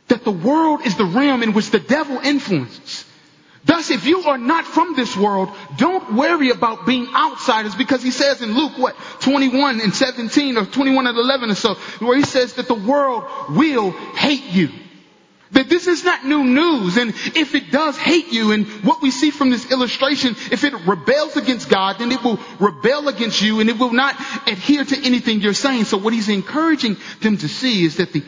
That 0.08 0.24
the 0.24 0.32
world 0.32 0.86
is 0.86 0.96
the 0.96 1.06
realm 1.06 1.42
in 1.44 1.54
which 1.54 1.72
the 1.72 1.80
devil 1.80 2.20
influences. 2.20 2.85
Thus, 3.65 3.89
if 3.89 4.05
you 4.05 4.22
are 4.24 4.38
not 4.38 4.65
from 4.65 4.95
this 4.95 5.17
world, 5.17 5.50
don't 5.77 6.13
worry 6.13 6.51
about 6.51 6.86
being 6.86 7.07
outsiders 7.15 7.74
because 7.74 8.03
he 8.03 8.12
says 8.12 8.43
in 8.43 8.53
Luke, 8.53 8.77
what, 8.77 8.95
21 9.22 9.81
and 9.81 9.93
17 9.93 10.57
or 10.57 10.65
21 10.65 11.07
and 11.07 11.17
11 11.17 11.50
or 11.50 11.55
so, 11.55 11.74
where 12.00 12.15
he 12.15 12.24
says 12.24 12.53
that 12.53 12.67
the 12.67 12.75
world 12.75 13.24
will 13.50 13.91
hate 13.91 14.45
you. 14.51 14.69
That 15.51 15.67
this 15.67 15.88
is 15.88 16.03
not 16.03 16.25
new 16.25 16.43
news. 16.43 16.98
And 16.98 17.10
if 17.36 17.55
it 17.55 17.72
does 17.72 17.98
hate 17.98 18.31
you, 18.31 18.51
and 18.51 18.67
what 18.84 19.01
we 19.01 19.10
see 19.10 19.31
from 19.31 19.50
this 19.50 19.72
illustration, 19.72 20.36
if 20.51 20.63
it 20.63 20.74
rebels 20.86 21.36
against 21.36 21.67
God, 21.67 21.98
then 21.98 22.12
it 22.12 22.24
will 22.24 22.39
rebel 22.60 23.07
against 23.07 23.41
you 23.41 23.62
and 23.62 23.69
it 23.69 23.79
will 23.79 23.93
not 23.93 24.15
adhere 24.48 24.84
to 24.84 24.98
anything 25.03 25.41
you're 25.41 25.53
saying. 25.53 25.86
So 25.86 25.98
what 25.98 26.13
he's 26.13 26.29
encouraging 26.29 26.98
them 27.22 27.38
to 27.38 27.48
see 27.48 27.84
is 27.84 27.98
that 27.98 28.13
the, 28.13 28.24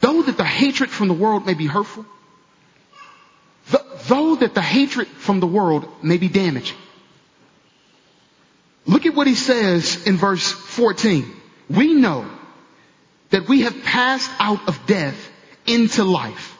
though 0.00 0.22
that 0.22 0.36
the 0.36 0.44
hatred 0.44 0.90
from 0.90 1.08
the 1.08 1.14
world 1.14 1.46
may 1.46 1.54
be 1.54 1.66
hurtful, 1.66 2.04
though 4.06 4.36
that 4.36 4.54
the 4.54 4.62
hatred 4.62 5.08
from 5.08 5.40
the 5.40 5.46
world 5.46 5.88
may 6.02 6.16
be 6.16 6.28
damaging. 6.28 6.76
Look 8.86 9.06
at 9.06 9.14
what 9.14 9.26
he 9.26 9.34
says 9.34 10.06
in 10.06 10.16
verse 10.16 10.50
14. 10.50 11.24
We 11.68 11.94
know 11.94 12.28
that 13.30 13.48
we 13.48 13.62
have 13.62 13.82
passed 13.82 14.30
out 14.38 14.66
of 14.66 14.86
death 14.86 15.30
into 15.66 16.04
life, 16.04 16.56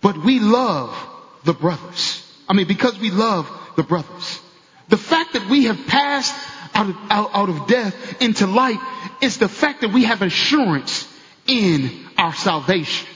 but 0.00 0.16
we 0.16 0.40
love 0.40 0.96
the 1.44 1.52
brothers. 1.52 2.20
I 2.48 2.54
mean, 2.54 2.66
because 2.66 2.98
we 2.98 3.10
love 3.10 3.50
the 3.76 3.82
brothers. 3.82 4.40
The 4.88 4.96
fact 4.96 5.34
that 5.34 5.48
we 5.48 5.64
have 5.64 5.86
passed 5.86 6.34
out 6.74 6.88
of, 6.88 6.96
out, 7.10 7.30
out 7.34 7.48
of 7.48 7.66
death 7.66 8.22
into 8.22 8.46
life 8.46 8.80
is 9.20 9.38
the 9.38 9.48
fact 9.48 9.82
that 9.82 9.92
we 9.92 10.04
have 10.04 10.22
assurance 10.22 11.08
in 11.46 12.06
our 12.16 12.34
salvation. 12.34 13.08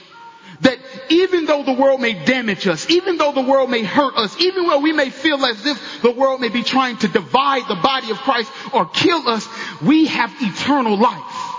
That 0.61 0.77
even 1.09 1.45
though 1.45 1.63
the 1.63 1.73
world 1.73 2.01
may 2.01 2.13
damage 2.25 2.67
us, 2.67 2.89
even 2.89 3.17
though 3.17 3.31
the 3.31 3.41
world 3.41 3.69
may 3.69 3.83
hurt 3.83 4.15
us, 4.15 4.39
even 4.41 4.67
though 4.67 4.79
we 4.79 4.91
may 4.91 5.09
feel 5.09 5.43
as 5.45 5.65
if 5.65 6.01
the 6.01 6.11
world 6.11 6.41
may 6.41 6.49
be 6.49 6.63
trying 6.63 6.97
to 6.97 7.07
divide 7.07 7.67
the 7.67 7.75
body 7.75 8.11
of 8.11 8.17
Christ 8.17 8.51
or 8.73 8.85
kill 8.85 9.27
us, 9.29 9.47
we 9.81 10.07
have 10.07 10.33
eternal 10.41 10.97
life. 10.97 11.55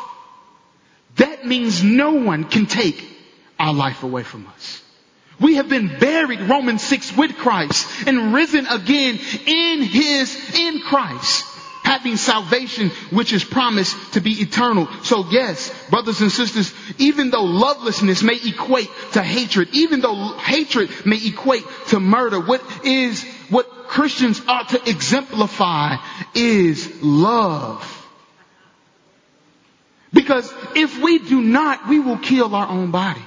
That 1.16 1.46
means 1.46 1.82
no 1.82 2.12
one 2.12 2.44
can 2.44 2.66
take 2.66 3.02
our 3.58 3.72
life 3.72 4.02
away 4.02 4.22
from 4.22 4.46
us. 4.48 4.82
We 5.40 5.54
have 5.54 5.70
been 5.70 5.98
buried, 5.98 6.42
Romans 6.42 6.82
6, 6.82 7.16
with 7.16 7.36
Christ 7.36 8.06
and 8.06 8.34
risen 8.34 8.66
again 8.66 9.18
in 9.46 9.82
His, 9.82 10.58
in 10.58 10.80
Christ 10.80 11.49
having 11.90 12.16
salvation 12.16 12.88
which 13.10 13.32
is 13.32 13.42
promised 13.42 14.12
to 14.12 14.20
be 14.20 14.30
eternal. 14.30 14.86
So 15.02 15.24
yes, 15.28 15.72
brothers 15.90 16.20
and 16.20 16.30
sisters, 16.30 16.72
even 16.98 17.30
though 17.30 17.42
lovelessness 17.42 18.22
may 18.22 18.38
equate 18.44 18.88
to 19.14 19.22
hatred, 19.22 19.70
even 19.72 20.00
though 20.00 20.38
hatred 20.38 20.88
may 21.04 21.18
equate 21.26 21.64
to 21.88 21.98
murder, 21.98 22.38
what 22.38 22.62
is, 22.84 23.24
what 23.48 23.66
Christians 23.88 24.40
ought 24.46 24.68
to 24.68 24.88
exemplify 24.88 25.96
is 26.32 27.02
love. 27.02 27.82
Because 30.12 30.52
if 30.76 31.02
we 31.02 31.18
do 31.18 31.40
not, 31.40 31.88
we 31.88 31.98
will 31.98 32.18
kill 32.18 32.54
our 32.54 32.68
own 32.68 32.92
body. 32.92 33.22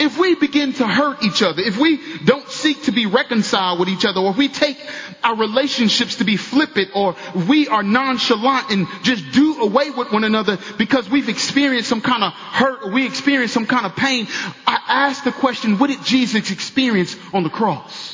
If 0.00 0.18
we 0.18 0.34
begin 0.34 0.72
to 0.74 0.86
hurt 0.88 1.22
each 1.22 1.42
other, 1.42 1.60
if 1.60 1.76
we 1.76 2.00
don't 2.24 2.48
seek 2.48 2.84
to 2.84 2.90
be 2.92 3.04
reconciled 3.04 3.78
with 3.78 3.90
each 3.90 4.06
other, 4.06 4.20
or 4.20 4.30
if 4.30 4.36
we 4.38 4.48
take 4.48 4.78
our 5.22 5.36
relationships 5.36 6.16
to 6.16 6.24
be 6.24 6.38
flippant, 6.38 6.88
or 6.94 7.14
we 7.48 7.68
are 7.68 7.82
nonchalant 7.82 8.70
and 8.70 8.86
just 9.02 9.30
do 9.32 9.60
away 9.60 9.90
with 9.90 10.10
one 10.10 10.24
another 10.24 10.58
because 10.78 11.08
we've 11.10 11.28
experienced 11.28 11.90
some 11.90 12.00
kind 12.00 12.24
of 12.24 12.32
hurt 12.32 12.82
or 12.84 12.90
we 12.92 13.04
experienced 13.04 13.52
some 13.52 13.66
kind 13.66 13.84
of 13.84 13.94
pain, 13.94 14.26
I 14.66 14.80
ask 14.88 15.22
the 15.22 15.32
question, 15.32 15.78
what 15.78 15.90
did 15.90 16.02
Jesus 16.02 16.50
experience 16.50 17.14
on 17.34 17.42
the 17.42 17.50
cross? 17.50 18.09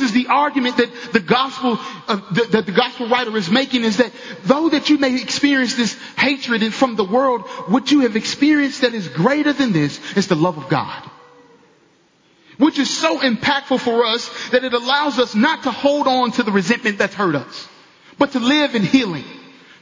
This 0.00 0.08
is 0.08 0.14
the 0.14 0.28
argument 0.28 0.78
that 0.78 1.12
the 1.12 1.20
gospel, 1.20 1.78
uh, 2.08 2.20
that 2.52 2.64
the 2.64 2.72
gospel 2.72 3.06
writer 3.08 3.36
is 3.36 3.50
making 3.50 3.84
is 3.84 3.98
that 3.98 4.10
though 4.44 4.70
that 4.70 4.88
you 4.88 4.96
may 4.96 5.20
experience 5.20 5.74
this 5.74 5.92
hatred 6.16 6.72
from 6.72 6.96
the 6.96 7.04
world, 7.04 7.42
what 7.68 7.90
you 7.90 8.00
have 8.00 8.16
experienced 8.16 8.80
that 8.80 8.94
is 8.94 9.08
greater 9.08 9.52
than 9.52 9.72
this 9.72 10.16
is 10.16 10.26
the 10.26 10.36
love 10.36 10.56
of 10.56 10.70
God. 10.70 11.10
Which 12.56 12.78
is 12.78 12.88
so 12.88 13.18
impactful 13.18 13.80
for 13.80 14.06
us 14.06 14.30
that 14.52 14.64
it 14.64 14.72
allows 14.72 15.18
us 15.18 15.34
not 15.34 15.64
to 15.64 15.70
hold 15.70 16.06
on 16.06 16.32
to 16.32 16.44
the 16.44 16.52
resentment 16.52 16.96
that's 16.96 17.14
hurt 17.14 17.34
us, 17.34 17.68
but 18.16 18.32
to 18.32 18.40
live 18.40 18.74
in 18.74 18.82
healing 18.82 19.24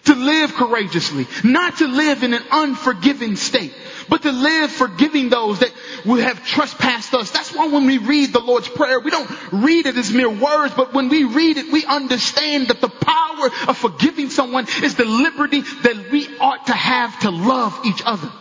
to 0.09 0.15
live 0.15 0.55
courageously, 0.55 1.27
not 1.45 1.77
to 1.77 1.87
live 1.87 2.23
in 2.23 2.33
an 2.33 2.43
unforgiving 2.51 3.37
state, 3.37 3.75
but 4.09 4.23
to 4.23 4.33
live 4.33 4.71
forgiving 4.71 5.29
those 5.29 5.59
that 5.59 5.71
would 6.07 6.23
have 6.23 6.45
trespassed 6.47 7.13
us. 7.13 7.31
That's 7.31 7.55
why 7.55 7.69
when 7.69 7.85
we 7.85 7.99
read 7.99 8.33
the 8.33 8.41
Lord's 8.41 8.69
Prayer, 8.69 9.01
we 9.01 9.11
don't 9.11 9.31
read 9.53 9.85
it 9.85 9.99
as 9.99 10.11
mere 10.11 10.31
words, 10.31 10.73
but 10.75 10.95
when 10.95 11.11
we 11.11 11.25
read 11.25 11.59
it, 11.59 11.71
we 11.71 11.85
understand 11.85 12.69
that 12.69 12.81
the 12.81 12.89
power 12.89 13.51
of 13.69 13.77
forgiving 13.77 14.31
someone 14.31 14.67
is 14.83 14.95
the 14.95 15.05
liberty 15.05 15.61
that 15.61 16.11
we 16.11 16.27
ought 16.39 16.67
to 16.69 16.73
have 16.73 17.19
to 17.21 17.31
love 17.31 17.79
each 17.85 18.03
other. 18.05 18.33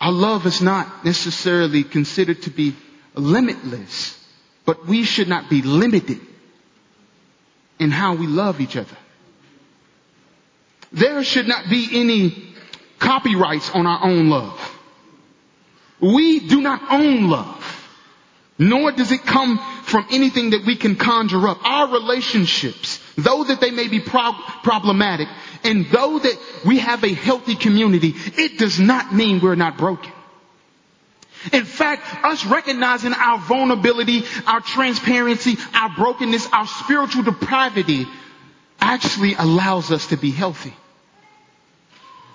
Our 0.00 0.12
love 0.12 0.46
is 0.46 0.62
not 0.62 1.04
necessarily 1.04 1.84
considered 1.84 2.42
to 2.42 2.50
be 2.50 2.74
limitless, 3.14 4.18
but 4.64 4.86
we 4.86 5.04
should 5.04 5.28
not 5.28 5.50
be 5.50 5.60
limited 5.60 6.20
in 7.78 7.90
how 7.90 8.14
we 8.14 8.26
love 8.26 8.60
each 8.60 8.76
other. 8.76 8.96
There 10.92 11.24
should 11.24 11.48
not 11.48 11.68
be 11.68 11.88
any 11.92 12.54
copyrights 12.98 13.70
on 13.70 13.86
our 13.86 14.04
own 14.04 14.28
love. 14.30 14.58
We 16.00 16.40
do 16.40 16.60
not 16.60 16.80
own 16.90 17.28
love, 17.28 17.88
nor 18.58 18.92
does 18.92 19.10
it 19.10 19.22
come 19.22 19.58
from 19.84 20.06
anything 20.10 20.50
that 20.50 20.64
we 20.66 20.76
can 20.76 20.96
conjure 20.96 21.48
up. 21.48 21.58
Our 21.64 21.92
relationships, 21.92 23.00
though 23.16 23.44
that 23.44 23.60
they 23.60 23.70
may 23.70 23.88
be 23.88 24.00
pro- 24.00 24.32
problematic, 24.62 25.28
and 25.62 25.86
though 25.86 26.18
that 26.18 26.38
we 26.66 26.78
have 26.78 27.04
a 27.04 27.12
healthy 27.12 27.54
community, 27.56 28.14
it 28.16 28.58
does 28.58 28.78
not 28.78 29.14
mean 29.14 29.40
we're 29.40 29.54
not 29.54 29.78
broken. 29.78 30.12
In 31.52 31.64
fact, 31.64 32.24
us 32.24 32.44
recognizing 32.46 33.12
our 33.12 33.38
vulnerability, 33.38 34.22
our 34.46 34.60
transparency, 34.60 35.56
our 35.74 35.90
brokenness, 35.94 36.48
our 36.52 36.66
spiritual 36.66 37.22
depravity 37.22 38.06
actually 38.80 39.34
allows 39.34 39.90
us 39.90 40.08
to 40.08 40.16
be 40.16 40.30
healthy. 40.30 40.72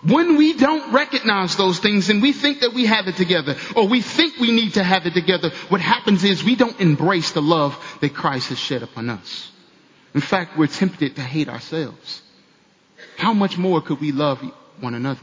When 0.01 0.37
we 0.37 0.53
don't 0.53 0.93
recognize 0.93 1.57
those 1.57 1.79
things 1.79 2.09
and 2.09 2.21
we 2.21 2.31
think 2.31 2.61
that 2.61 2.73
we 2.73 2.85
have 2.85 3.07
it 3.07 3.17
together 3.17 3.57
or 3.75 3.87
we 3.87 4.01
think 4.01 4.37
we 4.37 4.51
need 4.51 4.75
to 4.75 4.83
have 4.83 5.05
it 5.05 5.13
together, 5.13 5.49
what 5.67 5.81
happens 5.81 6.23
is 6.23 6.43
we 6.43 6.55
don't 6.55 6.79
embrace 6.79 7.31
the 7.31 7.41
love 7.41 7.77
that 7.99 8.13
Christ 8.13 8.49
has 8.49 8.57
shed 8.59 8.81
upon 8.81 9.09
us. 9.09 9.51
In 10.13 10.21
fact, 10.21 10.57
we're 10.57 10.67
tempted 10.67 11.15
to 11.17 11.21
hate 11.21 11.49
ourselves. 11.49 12.21
How 13.17 13.33
much 13.33 13.57
more 13.57 13.81
could 13.81 13.99
we 13.99 14.13
love 14.13 14.39
one 14.79 14.93
another? 14.93 15.19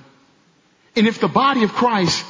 And 0.94 1.06
if 1.06 1.20
the 1.20 1.28
body 1.28 1.62
of 1.62 1.72
Christ 1.72 2.24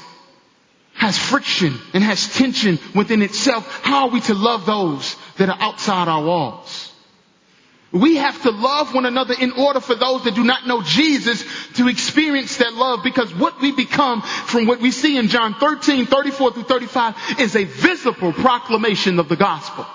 has 0.96 1.18
friction 1.18 1.78
and 1.94 2.02
has 2.02 2.34
tension 2.34 2.78
within 2.94 3.22
itself, 3.22 3.80
how 3.82 4.06
are 4.06 4.10
we 4.10 4.20
to 4.22 4.34
love 4.34 4.66
those 4.66 5.16
that 5.36 5.48
are 5.48 5.58
outside 5.60 6.08
our 6.08 6.24
walls? 6.24 6.92
We 7.92 8.16
have 8.16 8.42
to 8.42 8.50
love 8.50 8.94
one 8.94 9.06
another 9.06 9.34
in 9.38 9.52
order 9.52 9.80
for 9.80 9.94
those 9.94 10.24
that 10.24 10.34
do 10.34 10.42
not 10.42 10.66
know 10.66 10.82
Jesus 10.82 11.44
to 11.74 11.88
experience 11.88 12.56
that 12.58 12.74
love 12.74 13.00
because 13.04 13.32
what 13.34 13.60
we 13.60 13.72
become 13.72 14.22
from 14.22 14.66
what 14.66 14.80
we 14.80 14.90
see 14.90 15.16
in 15.16 15.28
John 15.28 15.54
13, 15.54 16.06
34 16.06 16.52
through 16.52 16.62
35 16.64 17.14
is 17.38 17.56
a 17.56 17.64
visible 17.64 18.32
proclamation 18.32 19.18
of 19.18 19.28
the 19.28 19.36
gospel. 19.36 19.86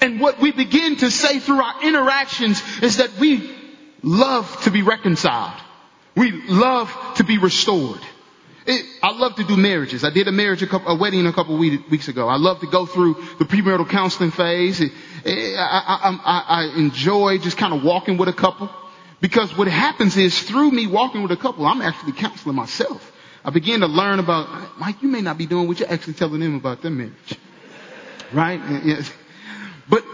And 0.00 0.20
what 0.20 0.40
we 0.40 0.52
begin 0.52 0.96
to 0.96 1.10
say 1.10 1.38
through 1.38 1.60
our 1.60 1.82
interactions 1.82 2.62
is 2.82 2.96
that 2.98 3.18
we 3.18 3.54
love 4.02 4.62
to 4.64 4.70
be 4.70 4.82
reconciled. 4.82 5.60
We 6.16 6.32
love 6.48 6.94
to 7.16 7.24
be 7.24 7.38
restored. 7.38 8.00
It, 8.66 8.86
I 9.02 9.10
love 9.12 9.34
to 9.36 9.44
do 9.44 9.56
marriages. 9.56 10.04
I 10.04 10.10
did 10.10 10.28
a 10.28 10.32
marriage, 10.32 10.62
a, 10.62 10.66
couple, 10.66 10.92
a 10.92 10.94
wedding 10.96 11.26
a 11.26 11.32
couple 11.32 11.58
weeks 11.58 12.08
ago. 12.08 12.28
I 12.28 12.36
love 12.36 12.60
to 12.60 12.66
go 12.66 12.86
through 12.86 13.14
the 13.38 13.44
premarital 13.44 13.88
counseling 13.88 14.30
phase. 14.30 14.80
It, 14.80 14.92
it, 15.24 15.56
I, 15.58 16.18
I, 16.24 16.44
I, 16.48 16.78
enjoy 16.78 17.38
just 17.38 17.56
kind 17.56 17.74
of 17.74 17.82
walking 17.82 18.18
with 18.18 18.28
a 18.28 18.32
couple 18.32 18.70
because 19.20 19.56
what 19.56 19.66
happens 19.68 20.16
is 20.16 20.40
through 20.40 20.70
me 20.70 20.86
walking 20.86 21.22
with 21.22 21.32
a 21.32 21.36
couple, 21.36 21.66
I'm 21.66 21.82
actually 21.82 22.12
counseling 22.12 22.54
myself. 22.54 23.12
I 23.44 23.50
begin 23.50 23.80
to 23.80 23.88
learn 23.88 24.20
about, 24.20 24.78
Mike, 24.78 25.02
you 25.02 25.08
may 25.08 25.20
not 25.20 25.38
be 25.38 25.46
doing 25.46 25.66
what 25.66 25.80
you're 25.80 25.90
actually 25.90 26.14
telling 26.14 26.40
them 26.40 26.54
about 26.54 26.82
their 26.82 26.92
marriage. 26.92 27.38
Right? 28.32 28.60
Yes. 28.84 29.12
But 29.88 30.04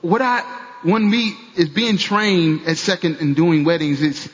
what 0.00 0.22
I, 0.22 0.40
when 0.82 1.08
me 1.08 1.36
is 1.56 1.68
being 1.68 1.98
trained 1.98 2.66
at 2.66 2.78
second 2.78 3.16
and 3.20 3.36
doing 3.36 3.64
weddings, 3.64 4.00
it's, 4.00 4.28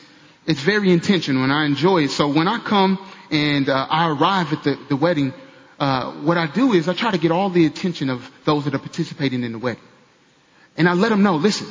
it's 0.46 0.60
very 0.60 0.92
intentional 0.92 1.42
and 1.42 1.52
I 1.52 1.66
enjoy 1.66 2.04
it. 2.04 2.10
So 2.10 2.28
when 2.28 2.46
I 2.46 2.58
come 2.58 2.98
and 3.30 3.68
uh, 3.68 3.86
I 3.90 4.08
arrive 4.10 4.52
at 4.52 4.62
the, 4.64 4.78
the 4.88 4.96
wedding, 4.96 5.32
uh, 5.78 6.12
what 6.22 6.36
I 6.38 6.46
do 6.46 6.72
is 6.72 6.88
I 6.88 6.94
try 6.94 7.10
to 7.10 7.18
get 7.18 7.30
all 7.30 7.50
the 7.50 7.66
attention 7.66 8.10
of 8.10 8.30
those 8.44 8.64
that 8.64 8.74
are 8.74 8.78
participating 8.78 9.42
in 9.44 9.52
the 9.52 9.58
wedding. 9.58 9.82
And 10.76 10.88
I 10.88 10.92
let 10.94 11.08
them 11.08 11.22
know, 11.22 11.36
listen, 11.36 11.66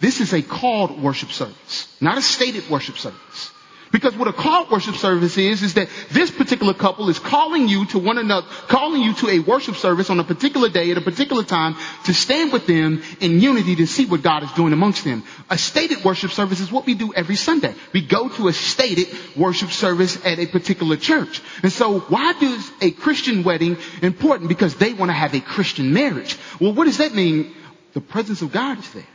this 0.00 0.20
is 0.20 0.32
a 0.32 0.42
called 0.42 1.00
worship 1.00 1.30
service, 1.30 1.96
not 2.00 2.18
a 2.18 2.22
stated 2.22 2.68
worship 2.68 2.98
service. 2.98 3.51
Because 3.92 4.16
what 4.16 4.26
a 4.26 4.32
called 4.32 4.70
worship 4.70 4.94
service 4.94 5.36
is, 5.36 5.62
is 5.62 5.74
that 5.74 5.88
this 6.10 6.30
particular 6.30 6.72
couple 6.72 7.10
is 7.10 7.18
calling 7.18 7.68
you 7.68 7.84
to 7.86 7.98
one 7.98 8.16
another, 8.16 8.46
calling 8.66 9.02
you 9.02 9.12
to 9.14 9.28
a 9.28 9.38
worship 9.40 9.76
service 9.76 10.08
on 10.08 10.18
a 10.18 10.24
particular 10.24 10.70
day 10.70 10.90
at 10.90 10.96
a 10.96 11.02
particular 11.02 11.42
time 11.44 11.76
to 12.06 12.14
stand 12.14 12.52
with 12.52 12.66
them 12.66 13.02
in 13.20 13.40
unity 13.40 13.76
to 13.76 13.86
see 13.86 14.06
what 14.06 14.22
God 14.22 14.44
is 14.44 14.52
doing 14.52 14.72
amongst 14.72 15.04
them. 15.04 15.22
A 15.50 15.58
stated 15.58 16.04
worship 16.04 16.30
service 16.30 16.60
is 16.60 16.72
what 16.72 16.86
we 16.86 16.94
do 16.94 17.12
every 17.12 17.36
Sunday. 17.36 17.74
We 17.92 18.00
go 18.00 18.30
to 18.30 18.48
a 18.48 18.52
stated 18.54 19.08
worship 19.36 19.70
service 19.70 20.16
at 20.24 20.38
a 20.38 20.46
particular 20.46 20.96
church. 20.96 21.42
And 21.62 21.70
so 21.70 22.00
why 22.00 22.32
is 22.40 22.72
a 22.80 22.90
Christian 22.92 23.44
wedding 23.44 23.76
important? 24.00 24.48
Because 24.48 24.74
they 24.76 24.94
want 24.94 25.10
to 25.10 25.14
have 25.14 25.34
a 25.34 25.40
Christian 25.40 25.92
marriage. 25.92 26.38
Well, 26.58 26.72
what 26.72 26.86
does 26.86 26.98
that 26.98 27.14
mean? 27.14 27.54
The 27.92 28.00
presence 28.00 28.40
of 28.40 28.52
God 28.52 28.78
is 28.78 28.90
there. 28.92 29.06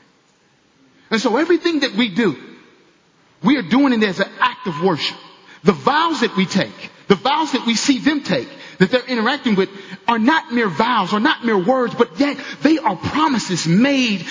And 1.10 1.20
so 1.20 1.38
everything 1.38 1.80
that 1.80 1.94
we 1.94 2.10
do, 2.14 2.38
we 3.44 3.58
are 3.58 3.64
doing 3.64 3.94
it 3.94 4.04
as 4.04 4.20
an 4.20 4.30
act 4.40 4.68
of 4.68 4.82
worship. 4.82 5.18
The 5.64 5.74
vows 5.74 6.22
that 6.22 6.36
we 6.36 6.46
take, 6.46 6.92
the 7.08 7.16
vows 7.16 7.52
that 7.54 7.66
we 7.66 7.76
see 7.76 8.00
them 8.00 8.24
take, 8.24 8.50
that 8.80 8.92
they're 8.92 9.06
interacting 9.06 9.56
with 9.56 9.70
are 10.08 10.20
not 10.20 10.54
mere 10.54 10.70
vows 10.70 11.14
are 11.14 11.20
not 11.20 11.46
mere 11.46 11.58
words, 11.58 11.96
but 11.96 12.20
yet 12.20 12.38
they 12.62 12.78
are 12.78 12.96
promises 12.96 13.68
made 13.68 14.26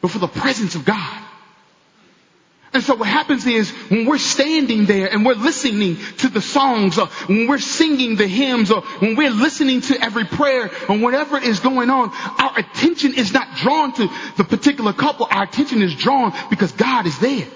before 0.00 0.20
the 0.20 0.28
presence 0.28 0.74
of 0.74 0.84
God. 0.84 1.24
And 2.72 2.82
so 2.82 2.94
what 2.96 3.08
happens 3.08 3.46
is 3.46 3.70
when 3.88 4.04
we're 4.04 4.18
standing 4.18 4.84
there 4.84 5.10
and 5.10 5.24
we're 5.24 5.34
listening 5.34 5.96
to 6.18 6.28
the 6.28 6.42
songs 6.42 6.98
when 7.26 7.48
we're 7.48 7.58
singing 7.58 8.16
the 8.16 8.26
hymns 8.26 8.70
or 8.70 8.82
when 9.00 9.16
we're 9.16 9.30
listening 9.30 9.80
to 9.82 10.00
every 10.00 10.24
prayer 10.24 10.70
or 10.86 10.98
whatever 10.98 11.38
is 11.38 11.60
going 11.60 11.88
on, 11.88 12.10
our 12.12 12.58
attention 12.58 13.14
is 13.14 13.32
not 13.32 13.56
drawn 13.56 13.94
to 13.94 14.08
the 14.36 14.44
particular 14.44 14.92
couple. 14.92 15.26
Our 15.30 15.44
attention 15.44 15.80
is 15.80 15.94
drawn 15.94 16.34
because 16.50 16.72
God 16.72 17.06
is 17.06 17.18
there. 17.18 17.46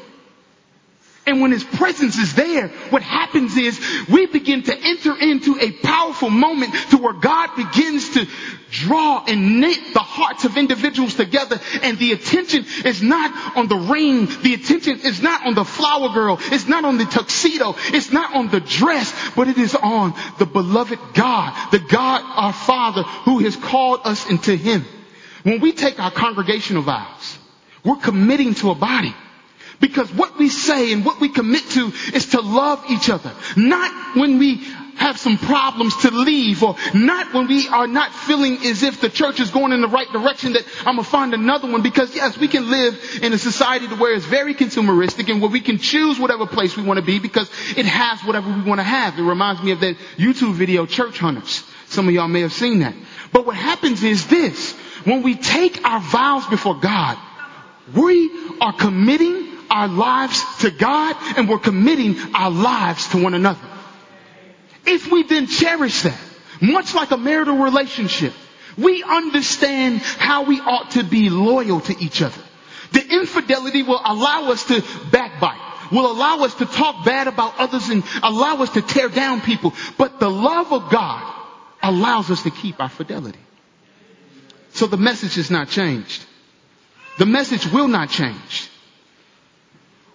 And 1.25 1.41
when 1.41 1.52
His 1.52 1.62
presence 1.62 2.19
is 2.19 2.35
there, 2.35 2.69
what 2.91 3.02
happens 3.02 3.57
is 3.57 3.81
we 4.09 4.26
begin 4.26 4.64
to 4.64 4.76
enter 4.76 5.17
into 5.17 5.57
a 5.61 5.71
powerful 5.71 6.31
moment 6.31 6.75
to 6.91 6.99
where 6.99 7.12
God 7.12 7.55
begins 7.55 8.14
to 8.14 8.26
draw 8.73 9.25
and 9.29 9.61
knit 9.61 9.79
the 9.93 10.00
hearts 10.00 10.45
of 10.45 10.57
individuals 10.57 11.14
together 11.14 11.61
and 11.83 11.99
the 11.99 12.12
attention 12.12 12.64
is 12.85 13.02
not 13.02 13.57
on 13.57 13.69
the 13.69 13.76
ring. 13.76 14.26
The 14.43 14.55
attention 14.55 15.00
is 15.00 15.23
not 15.23 15.47
on 15.47 15.55
the 15.55 15.64
flower 15.64 16.12
girl. 16.12 16.38
It's 16.41 16.67
not 16.67 16.85
on 16.85 16.99
the 16.99 17.05
tuxedo. 17.05 17.76
It's 17.93 18.11
not 18.11 18.35
on 18.35 18.49
the 18.49 18.61
dress, 18.61 19.14
but 19.37 19.47
it 19.47 19.59
is 19.59 19.76
on 19.76 20.14
the 20.38 20.47
beloved 20.47 20.99
God, 21.14 21.71
the 21.71 21.79
God 21.79 22.23
our 22.25 22.52
Father 22.52 23.02
who 23.02 23.38
has 23.41 23.55
called 23.55 24.00
us 24.05 24.29
into 24.29 24.57
Him. 24.57 24.85
When 25.45 25.61
we 25.61 25.73
take 25.73 26.00
our 26.00 26.11
congregational 26.11 26.83
vows, 26.83 27.38
we're 27.85 27.97
committing 27.97 28.55
to 28.55 28.71
a 28.71 28.75
body. 28.75 29.14
Because 29.83 30.15
what 30.15 30.39
we 30.39 30.49
say 30.49 30.93
and 30.93 31.05
what 31.05 31.21
we 31.21 31.29
commit 31.29 31.69
to 31.71 31.93
is 32.15 32.27
to 32.29 32.41
love 32.41 32.85
each 32.89 33.11
other. 33.11 33.33
Not 33.57 34.17
when 34.17 34.39
we 34.39 34.65
have 34.95 35.19
some 35.19 35.37
problems 35.39 35.97
to 36.03 36.11
leave 36.12 36.62
or 36.62 36.77
not 36.95 37.35
when 37.35 37.49
we 37.49 37.66
are 37.66 37.88
not 37.88 38.12
feeling 38.12 38.59
as 38.59 38.85
if 38.85 39.01
the 39.01 39.09
church 39.09 39.40
is 39.40 39.51
going 39.51 39.73
in 39.73 39.81
the 39.81 39.88
right 39.88 40.07
direction 40.12 40.53
that 40.53 40.64
I'm 40.87 40.95
gonna 40.97 41.03
find 41.03 41.35
another 41.35 41.68
one 41.68 41.83
because 41.83 42.14
yes, 42.14 42.38
we 42.38 42.47
can 42.47 42.71
live 42.71 43.18
in 43.21 43.33
a 43.33 43.38
society 43.38 43.88
to 43.88 43.97
where 43.97 44.14
it's 44.14 44.25
very 44.25 44.55
consumeristic 44.55 45.29
and 45.29 45.42
where 45.42 45.51
we 45.51 45.61
can 45.61 45.79
choose 45.79 46.16
whatever 46.16 46.47
place 46.47 46.77
we 46.77 46.85
want 46.85 47.01
to 47.01 47.05
be 47.05 47.18
because 47.18 47.51
it 47.77 47.87
has 47.87 48.21
whatever 48.21 48.53
we 48.53 48.62
want 48.62 48.79
to 48.79 48.85
have. 48.85 49.18
It 49.18 49.23
reminds 49.23 49.61
me 49.64 49.73
of 49.73 49.81
that 49.81 49.97
YouTube 50.16 50.55
video, 50.55 50.87
Church 50.87 51.18
Hunters. 51.18 51.64
Some 51.87 52.07
of 52.07 52.14
y'all 52.14 52.29
may 52.29 52.42
have 52.42 52.53
seen 52.53 52.79
that. 52.81 52.95
But 53.33 53.47
what 53.47 53.57
happens 53.57 54.05
is 54.05 54.29
this, 54.29 54.75
when 55.05 55.23
we 55.23 55.35
take 55.35 55.85
our 55.85 55.99
vows 55.99 56.47
before 56.47 56.79
God, 56.79 57.18
we 57.92 58.31
are 58.61 58.73
committing 58.73 59.41
our 59.72 59.88
lives 59.88 60.44
to 60.61 60.70
God 60.70 61.16
and 61.37 61.48
we're 61.48 61.58
committing 61.58 62.16
our 62.35 62.50
lives 62.50 63.08
to 63.08 63.22
one 63.22 63.35
another. 63.35 63.66
If 64.85 65.11
we 65.11 65.22
then 65.22 65.46
cherish 65.46 66.02
that, 66.02 66.18
much 66.61 66.94
like 66.94 67.11
a 67.11 67.16
marital 67.16 67.56
relationship, 67.56 68.35
we 68.76 69.02
understand 69.02 70.00
how 70.00 70.44
we 70.44 70.61
ought 70.61 70.92
to 70.92 71.02
be 71.02 71.30
loyal 71.30 71.80
to 71.80 71.96
each 71.98 72.20
other. 72.20 72.40
The 72.92 73.06
infidelity 73.06 73.82
will 73.82 74.00
allow 74.04 74.50
us 74.50 74.64
to 74.66 74.82
backbite, 75.11 75.90
will 75.90 76.11
allow 76.11 76.44
us 76.44 76.54
to 76.56 76.66
talk 76.66 77.04
bad 77.04 77.26
about 77.26 77.58
others 77.58 77.88
and 77.88 78.04
allow 78.22 78.56
us 78.56 78.70
to 78.74 78.82
tear 78.82 79.08
down 79.08 79.40
people. 79.40 79.72
But 79.96 80.20
the 80.20 80.30
love 80.30 80.72
of 80.72 80.90
God 80.90 81.32
allows 81.82 82.30
us 82.30 82.42
to 82.42 82.50
keep 82.50 82.80
our 82.80 82.90
fidelity. 82.90 83.38
So 84.74 84.87
the 84.87 84.96
message 84.98 85.37
has 85.37 85.50
not 85.50 85.68
changed. 85.68 86.24
The 87.18 87.26
message 87.26 87.70
will 87.70 87.88
not 87.88 88.11
change. 88.11 88.68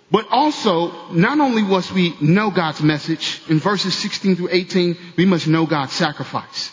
But 0.10 0.28
also, 0.32 1.12
not 1.12 1.40
only 1.40 1.64
must 1.64 1.92
we 1.92 2.16
know 2.22 2.50
God's 2.50 2.82
message, 2.82 3.42
in 3.50 3.60
verses 3.60 3.94
16 3.96 4.38
through 4.38 4.50
18, 4.52 4.98
we 5.18 5.26
must 5.26 5.48
know 5.48 5.66
God's 5.66 5.92
sacrifice. 5.94 6.72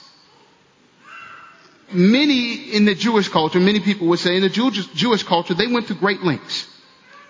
Many 1.93 2.75
in 2.75 2.85
the 2.85 2.95
Jewish 2.95 3.29
culture, 3.29 3.59
many 3.59 3.81
people 3.81 4.07
would 4.09 4.21
say 4.21 4.37
in 4.37 4.43
the 4.43 4.49
Jewish, 4.49 5.25
culture, 5.25 5.55
they 5.55 5.67
went 5.67 5.89
to 5.89 5.95
great 5.95 6.23
lengths 6.23 6.69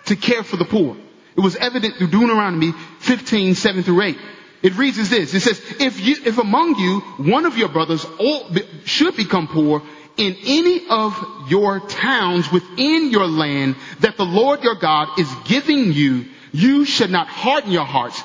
to 0.05 0.15
care 0.15 0.43
for 0.43 0.57
the 0.57 0.65
poor. 0.65 0.95
It 1.35 1.41
was 1.41 1.55
evident 1.55 1.95
through 1.95 2.07
Deuteronomy 2.07 2.71
15, 2.99 3.55
7 3.55 3.83
through 3.83 4.01
8. 4.01 4.17
It 4.61 4.77
reads 4.77 4.97
as 4.97 5.09
this. 5.09 5.33
It 5.33 5.41
says, 5.41 5.61
if 5.79 5.99
you, 5.99 6.17
if 6.25 6.37
among 6.37 6.75
you, 6.75 6.99
one 7.31 7.45
of 7.45 7.57
your 7.57 7.69
brothers 7.69 8.05
all, 8.19 8.49
should 8.85 9.15
become 9.17 9.47
poor, 9.47 9.81
in 10.17 10.35
any 10.45 10.87
of 10.89 11.15
your 11.49 11.79
towns 11.79 12.51
within 12.51 13.09
your 13.11 13.27
land 13.27 13.75
that 13.99 14.17
the 14.17 14.25
Lord 14.25 14.63
your 14.63 14.75
God 14.75 15.19
is 15.19 15.29
giving 15.45 15.91
you, 15.91 16.25
you 16.51 16.85
should 16.85 17.09
not 17.09 17.27
harden 17.27 17.71
your 17.71 17.85
hearts 17.85 18.21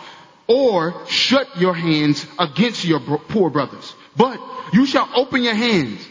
or 0.46 1.06
shut 1.06 1.60
your 1.60 1.74
hands 1.74 2.26
against 2.38 2.84
your 2.84 3.00
poor 3.00 3.50
brothers. 3.50 3.94
But 4.16 4.40
you 4.72 4.86
shall 4.86 5.08
open 5.14 5.42
your 5.42 5.54
hands 5.54 6.06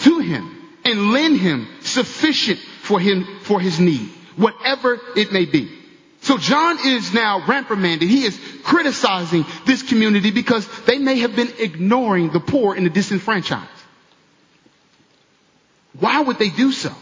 to 0.00 0.18
him 0.18 0.58
and 0.84 1.12
lend 1.12 1.38
him 1.38 1.68
sufficient 1.80 2.58
for 2.58 2.98
him, 2.98 3.24
for 3.42 3.60
his 3.60 3.78
need, 3.78 4.08
whatever 4.36 5.00
it 5.16 5.32
may 5.32 5.44
be. 5.44 5.70
So 6.20 6.36
John 6.36 6.78
is 6.84 7.14
now 7.14 7.44
reprimanded. 7.46 8.08
He 8.08 8.24
is 8.24 8.38
criticizing 8.64 9.44
this 9.64 9.82
community 9.82 10.30
because 10.30 10.66
they 10.84 10.98
may 10.98 11.20
have 11.20 11.36
been 11.36 11.52
ignoring 11.58 12.30
the 12.30 12.40
poor 12.40 12.74
and 12.74 12.86
the 12.86 12.90
disenfranchised. 12.90 13.77
Why 16.00 16.20
would 16.20 16.38
they 16.38 16.50
do 16.50 16.72
so? 16.72 16.92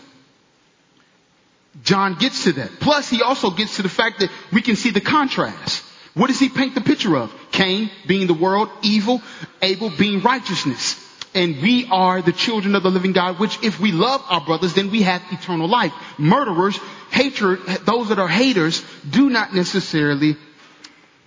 John 1.83 2.15
gets 2.15 2.45
to 2.45 2.53
that. 2.53 2.81
Plus, 2.81 3.09
he 3.09 3.23
also 3.23 3.51
gets 3.51 3.77
to 3.77 3.83
the 3.83 3.89
fact 3.89 4.21
that 4.21 4.31
we 4.53 4.63
can 4.63 4.77
see 4.77 4.91
the 4.91 5.01
contrast. 5.01 5.85
What 6.15 6.29
does 6.29 6.41
he 6.41 6.49
paint 6.49 6.75
the 6.75 6.81
picture 6.81 7.17
of? 7.17 7.35
Cain 7.53 7.91
being 8.07 8.27
the 8.27 8.35
world, 8.35 8.71
evil, 8.83 9.21
Abel 9.61 9.91
being 9.91 10.23
righteousness. 10.23 11.03
And 11.35 11.61
we 11.61 11.87
are 11.91 12.23
the 12.23 12.33
children 12.33 12.75
of 12.75 12.83
the 12.83 12.91
living 12.91 13.13
God, 13.13 13.39
which 13.39 13.63
if 13.63 13.79
we 13.79 13.93
love 13.93 14.25
our 14.31 14.41
brothers, 14.41 14.73
then 14.73 14.91
we 14.91 15.03
have 15.03 15.23
eternal 15.31 15.69
life. 15.69 15.93
Murderers, 16.17 16.79
hatred, 17.11 17.61
those 17.85 18.09
that 18.09 18.19
are 18.19 18.29
haters 18.29 18.83
do 19.09 19.29
not 19.29 19.55
necessarily 19.55 20.37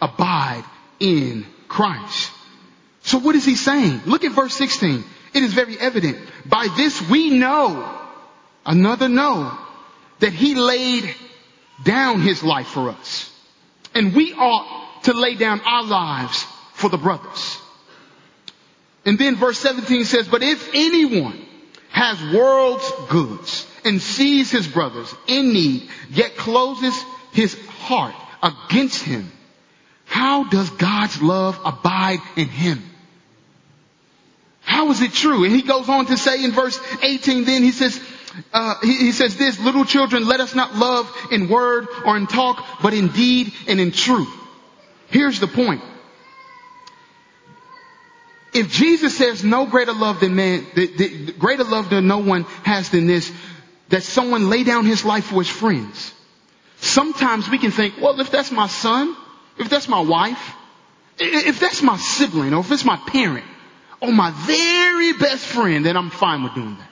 abide 0.01 0.63
in 0.99 1.45
Christ. 1.67 2.32
So 3.03 3.19
what 3.19 3.36
is 3.36 3.45
he 3.45 3.55
saying? 3.55 4.01
Look 4.08 4.23
at 4.23 4.32
verse 4.32 4.55
16. 4.55 5.03
It 5.33 5.43
is 5.43 5.53
very 5.53 5.77
evident. 5.79 6.17
By 6.45 6.67
this 6.75 7.07
we 7.09 7.29
know, 7.29 7.97
another 8.65 9.09
know, 9.09 9.57
that 10.19 10.33
he 10.33 10.55
laid 10.55 11.13
down 11.83 12.21
his 12.21 12.43
life 12.43 12.67
for 12.67 12.89
us. 12.89 13.31
And 13.93 14.15
we 14.15 14.33
ought 14.33 15.03
to 15.03 15.13
lay 15.13 15.35
down 15.35 15.61
our 15.61 15.83
lives 15.83 16.45
for 16.73 16.89
the 16.89 16.97
brothers. 16.97 17.57
And 19.05 19.17
then 19.17 19.35
verse 19.35 19.57
17 19.59 20.05
says, 20.05 20.27
but 20.27 20.43
if 20.43 20.69
anyone 20.73 21.45
has 21.89 22.21
world's 22.33 22.91
goods 23.09 23.67
and 23.83 24.01
sees 24.01 24.51
his 24.51 24.67
brothers 24.67 25.13
in 25.27 25.53
need, 25.53 25.89
yet 26.09 26.35
closes 26.35 26.93
his 27.31 27.57
heart 27.67 28.15
against 28.43 29.03
him, 29.03 29.31
how 30.05 30.43
does 30.43 30.69
God's 30.71 31.21
love 31.21 31.59
abide 31.63 32.19
in 32.35 32.47
him? 32.47 32.88
How 34.79 34.89
is 34.91 35.01
it 35.01 35.11
true? 35.11 35.43
And 35.43 35.53
he 35.53 35.61
goes 35.61 35.89
on 35.89 36.05
to 36.05 36.15
say 36.15 36.41
in 36.41 36.51
verse 36.51 36.79
18, 37.03 37.43
then 37.43 37.63
he 37.63 37.73
says, 37.73 37.99
uh, 38.53 38.75
he, 38.81 38.95
he 38.95 39.11
says 39.11 39.35
this, 39.35 39.59
little 39.59 39.83
children, 39.83 40.25
let 40.25 40.39
us 40.39 40.55
not 40.55 40.73
love 40.73 41.13
in 41.33 41.49
word 41.49 41.89
or 42.05 42.15
in 42.15 42.27
talk, 42.27 42.65
but 42.81 42.93
in 42.93 43.09
deed 43.09 43.51
and 43.67 43.81
in 43.81 43.91
truth. 43.91 44.33
Here's 45.09 45.41
the 45.41 45.47
point. 45.47 45.81
If 48.53 48.71
Jesus 48.71 49.17
says 49.17 49.43
no 49.43 49.65
greater 49.65 49.91
love 49.91 50.21
than 50.21 50.37
man, 50.37 50.65
the, 50.73 50.87
the, 50.87 51.31
greater 51.33 51.65
love 51.65 51.89
than 51.89 52.07
no 52.07 52.19
one 52.19 52.43
has 52.63 52.89
than 52.89 53.05
this, 53.05 53.29
that 53.89 54.03
someone 54.03 54.49
lay 54.49 54.63
down 54.63 54.85
his 54.85 55.03
life 55.03 55.25
for 55.25 55.39
his 55.39 55.49
friends. 55.49 56.13
Sometimes 56.77 57.49
we 57.49 57.57
can 57.57 57.71
think, 57.71 57.95
well, 57.99 58.17
if 58.21 58.31
that's 58.31 58.49
my 58.49 58.67
son, 58.67 59.13
if 59.57 59.69
that's 59.69 59.89
my 59.89 59.99
wife, 59.99 60.55
if 61.19 61.59
that's 61.59 61.83
my 61.83 61.97
sibling, 61.97 62.53
or 62.53 62.61
if 62.61 62.71
it's 62.71 62.85
my 62.85 62.95
parent, 62.95 63.43
or 64.01 64.12
my 64.12 64.31
very 64.31 65.13
best 65.13 65.45
friend, 65.45 65.85
then 65.85 65.97
I'm 65.97 66.09
fine 66.09 66.43
with 66.43 66.55
doing 66.55 66.75
that. 66.77 66.89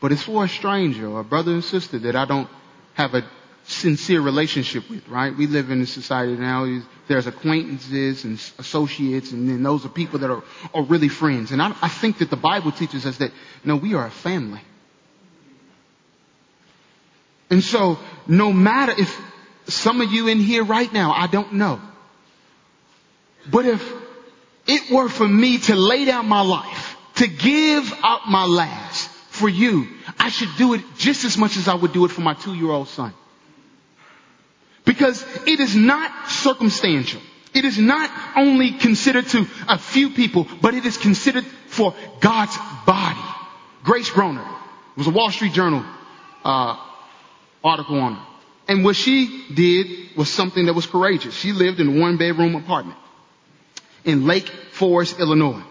But 0.00 0.12
it's 0.12 0.22
for 0.22 0.44
a 0.44 0.48
stranger 0.48 1.08
or 1.08 1.20
a 1.20 1.24
brother 1.24 1.52
and 1.52 1.62
sister 1.64 1.98
that 2.00 2.16
I 2.16 2.24
don't 2.24 2.48
have 2.94 3.14
a 3.14 3.22
sincere 3.64 4.20
relationship 4.20 4.88
with, 4.88 5.06
right? 5.08 5.36
We 5.36 5.46
live 5.46 5.70
in 5.70 5.80
a 5.82 5.86
society 5.86 6.36
now, 6.36 6.80
there's 7.06 7.26
acquaintances 7.26 8.24
and 8.24 8.34
associates, 8.58 9.32
and 9.32 9.48
then 9.48 9.62
those 9.62 9.84
are 9.84 9.90
people 9.90 10.20
that 10.20 10.30
are, 10.30 10.42
are 10.74 10.82
really 10.82 11.08
friends. 11.08 11.52
And 11.52 11.60
I, 11.60 11.74
I 11.82 11.88
think 11.88 12.18
that 12.18 12.30
the 12.30 12.36
Bible 12.36 12.72
teaches 12.72 13.04
us 13.06 13.18
that, 13.18 13.32
no, 13.64 13.76
we 13.76 13.94
are 13.94 14.06
a 14.06 14.10
family. 14.10 14.60
And 17.50 17.62
so, 17.62 17.98
no 18.26 18.52
matter 18.52 18.92
if 18.96 19.20
some 19.66 20.00
of 20.00 20.10
you 20.12 20.28
in 20.28 20.38
here 20.38 20.64
right 20.64 20.92
now, 20.92 21.12
I 21.12 21.26
don't 21.26 21.54
know. 21.54 21.80
But 23.50 23.66
if 23.66 23.99
it 24.70 24.90
were 24.90 25.08
for 25.08 25.26
me 25.26 25.58
to 25.58 25.74
lay 25.74 26.04
down 26.04 26.28
my 26.28 26.42
life, 26.42 26.96
to 27.16 27.26
give 27.26 27.92
up 28.02 28.22
my 28.28 28.44
last 28.44 29.10
for 29.30 29.48
you, 29.48 29.88
I 30.18 30.28
should 30.28 30.50
do 30.58 30.74
it 30.74 30.82
just 30.96 31.24
as 31.24 31.36
much 31.36 31.56
as 31.56 31.66
I 31.66 31.74
would 31.74 31.92
do 31.92 32.04
it 32.04 32.10
for 32.10 32.20
my 32.20 32.34
two 32.34 32.54
year 32.54 32.70
old 32.70 32.88
son. 32.88 33.12
Because 34.84 35.24
it 35.46 35.60
is 35.60 35.74
not 35.74 36.30
circumstantial. 36.30 37.20
It 37.52 37.64
is 37.64 37.78
not 37.78 38.10
only 38.36 38.72
considered 38.72 39.26
to 39.28 39.46
a 39.68 39.76
few 39.76 40.10
people, 40.10 40.46
but 40.62 40.74
it 40.74 40.86
is 40.86 40.96
considered 40.96 41.44
for 41.66 41.94
God's 42.20 42.56
body. 42.86 43.20
Grace 43.82 44.10
Groner 44.10 44.46
was 44.96 45.08
a 45.08 45.10
Wall 45.10 45.30
Street 45.32 45.52
Journal 45.52 45.84
uh, 46.44 46.76
article 47.64 47.98
on 47.98 48.14
her. 48.14 48.26
And 48.68 48.84
what 48.84 48.94
she 48.94 49.46
did 49.52 50.16
was 50.16 50.28
something 50.28 50.66
that 50.66 50.74
was 50.74 50.86
courageous. 50.86 51.34
She 51.34 51.52
lived 51.52 51.80
in 51.80 51.96
a 51.96 52.00
one 52.00 52.18
bedroom 52.18 52.54
apartment 52.54 52.98
in 54.04 54.26
Lake 54.26 54.48
Forest, 54.72 55.20
Illinois. 55.20 55.62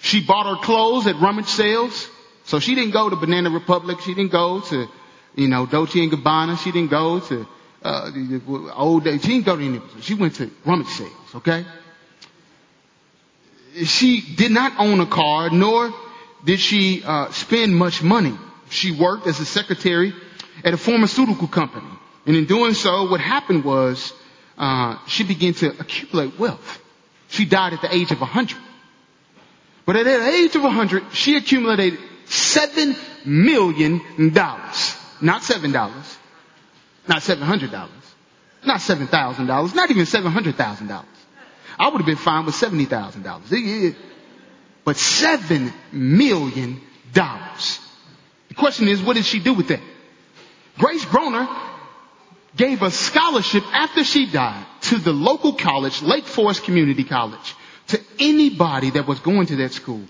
She 0.00 0.20
bought 0.20 0.46
her 0.46 0.62
clothes 0.62 1.06
at 1.06 1.20
rummage 1.20 1.46
sales. 1.46 2.08
So 2.44 2.58
she 2.58 2.74
didn't 2.74 2.90
go 2.90 3.08
to 3.08 3.16
Banana 3.16 3.50
Republic. 3.50 4.00
She 4.00 4.14
didn't 4.14 4.32
go 4.32 4.60
to, 4.60 4.88
you 5.36 5.48
know, 5.48 5.64
Dolce 5.66 6.02
and 6.02 6.10
Gabbana. 6.12 6.58
She 6.58 6.72
didn't 6.72 6.90
go 6.90 7.20
to, 7.20 7.46
uh, 7.84 8.10
old 8.74 9.04
days. 9.04 9.22
She 9.22 9.28
didn't 9.28 9.46
go 9.46 9.56
to 9.56 9.64
any, 9.64 9.80
she 10.00 10.14
went 10.14 10.34
to 10.36 10.50
rummage 10.64 10.88
sales, 10.88 11.12
okay? 11.36 11.64
She 13.84 14.20
did 14.20 14.50
not 14.50 14.72
own 14.78 15.00
a 15.00 15.06
car, 15.06 15.50
nor 15.50 15.94
did 16.44 16.58
she, 16.58 17.02
uh, 17.04 17.30
spend 17.30 17.74
much 17.76 18.02
money. 18.02 18.36
She 18.70 18.92
worked 18.92 19.26
as 19.26 19.38
a 19.40 19.44
secretary 19.44 20.12
at 20.64 20.74
a 20.74 20.76
pharmaceutical 20.76 21.46
company. 21.48 21.86
And 22.26 22.36
in 22.36 22.46
doing 22.46 22.74
so, 22.74 23.08
what 23.08 23.20
happened 23.20 23.64
was, 23.64 24.12
uh, 24.58 24.98
she 25.06 25.24
began 25.24 25.54
to 25.54 25.68
accumulate 25.80 26.38
wealth. 26.38 26.80
She 27.32 27.46
died 27.46 27.72
at 27.72 27.80
the 27.80 27.92
age 27.92 28.12
of 28.12 28.20
100. 28.20 28.58
But 29.86 29.96
at 29.96 30.04
the 30.04 30.28
age 30.28 30.54
of 30.54 30.62
100, 30.62 31.14
she 31.14 31.34
accumulated 31.36 31.98
seven 32.26 32.94
million 33.24 34.02
dollars. 34.34 34.96
Not 35.22 35.42
seven 35.42 35.72
dollars. 35.72 36.18
Not 37.08 37.22
seven 37.22 37.42
hundred 37.44 37.70
dollars. 37.72 37.90
Not 38.66 38.82
seven 38.82 39.06
thousand 39.06 39.46
dollars. 39.46 39.74
Not 39.74 39.90
even 39.90 40.04
seven 40.04 40.30
hundred 40.30 40.56
thousand 40.56 40.88
dollars. 40.88 41.08
I 41.78 41.88
would 41.88 41.98
have 42.02 42.06
been 42.06 42.16
fine 42.16 42.44
with 42.44 42.54
seventy 42.54 42.84
thousand 42.84 43.22
dollars. 43.22 43.50
But 44.84 44.96
seven 44.96 45.72
million 45.90 46.82
dollars. 47.14 47.80
The 48.48 48.54
question 48.54 48.88
is, 48.88 49.00
what 49.02 49.16
did 49.16 49.24
she 49.24 49.40
do 49.40 49.54
with 49.54 49.68
that? 49.68 49.80
Grace 50.78 51.04
Groner 51.06 51.48
gave 52.56 52.82
a 52.82 52.90
scholarship 52.90 53.64
after 53.72 54.04
she 54.04 54.26
died 54.30 54.66
to 54.92 54.98
the 54.98 55.12
local 55.12 55.54
college, 55.54 56.02
Lake 56.02 56.26
Forest 56.26 56.64
Community 56.64 57.02
College, 57.04 57.54
to 57.88 57.98
anybody 58.20 58.90
that 58.90 59.06
was 59.08 59.20
going 59.20 59.46
to 59.46 59.56
that 59.56 59.72
school. 59.72 60.02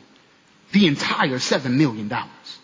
The 0.73 0.89
entire 0.89 1.39
seven 1.39 1.79
million 1.79 2.09
dollars. 2.09 2.59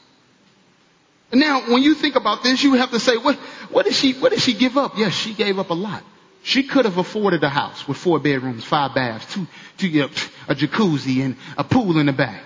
Now, 1.30 1.60
when 1.72 1.82
you 1.82 1.94
think 1.94 2.16
about 2.16 2.42
this, 2.42 2.64
you 2.64 2.74
have 2.74 2.90
to 2.90 2.98
say, 2.98 3.16
what, 3.16 3.36
what 3.70 3.84
did 3.84 3.94
she, 3.94 4.14
what 4.14 4.32
did 4.32 4.40
she 4.40 4.54
give 4.54 4.76
up? 4.76 4.94
Yes, 4.96 5.12
she 5.12 5.32
gave 5.32 5.60
up 5.60 5.70
a 5.70 5.74
lot. 5.74 6.02
She 6.42 6.64
could 6.64 6.86
have 6.86 6.98
afforded 6.98 7.44
a 7.44 7.48
house 7.48 7.86
with 7.86 7.98
four 7.98 8.18
bedrooms, 8.18 8.64
five 8.64 8.94
baths, 8.94 9.32
two, 9.32 9.46
two, 9.76 10.08
a 10.48 10.54
jacuzzi 10.54 11.24
and 11.24 11.36
a 11.56 11.62
pool 11.62 11.98
in 11.98 12.06
the 12.06 12.12
back. 12.12 12.42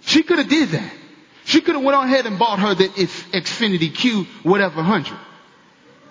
She 0.00 0.24
could 0.24 0.38
have 0.38 0.48
did 0.48 0.70
that. 0.70 0.92
She 1.44 1.60
could 1.60 1.76
have 1.76 1.84
went 1.84 1.94
on 1.96 2.06
ahead 2.06 2.26
and 2.26 2.36
bought 2.36 2.58
her 2.58 2.74
the 2.74 2.88
Infiniti 2.88 3.94
Q 3.94 4.24
whatever 4.42 4.82
hundred. 4.82 5.18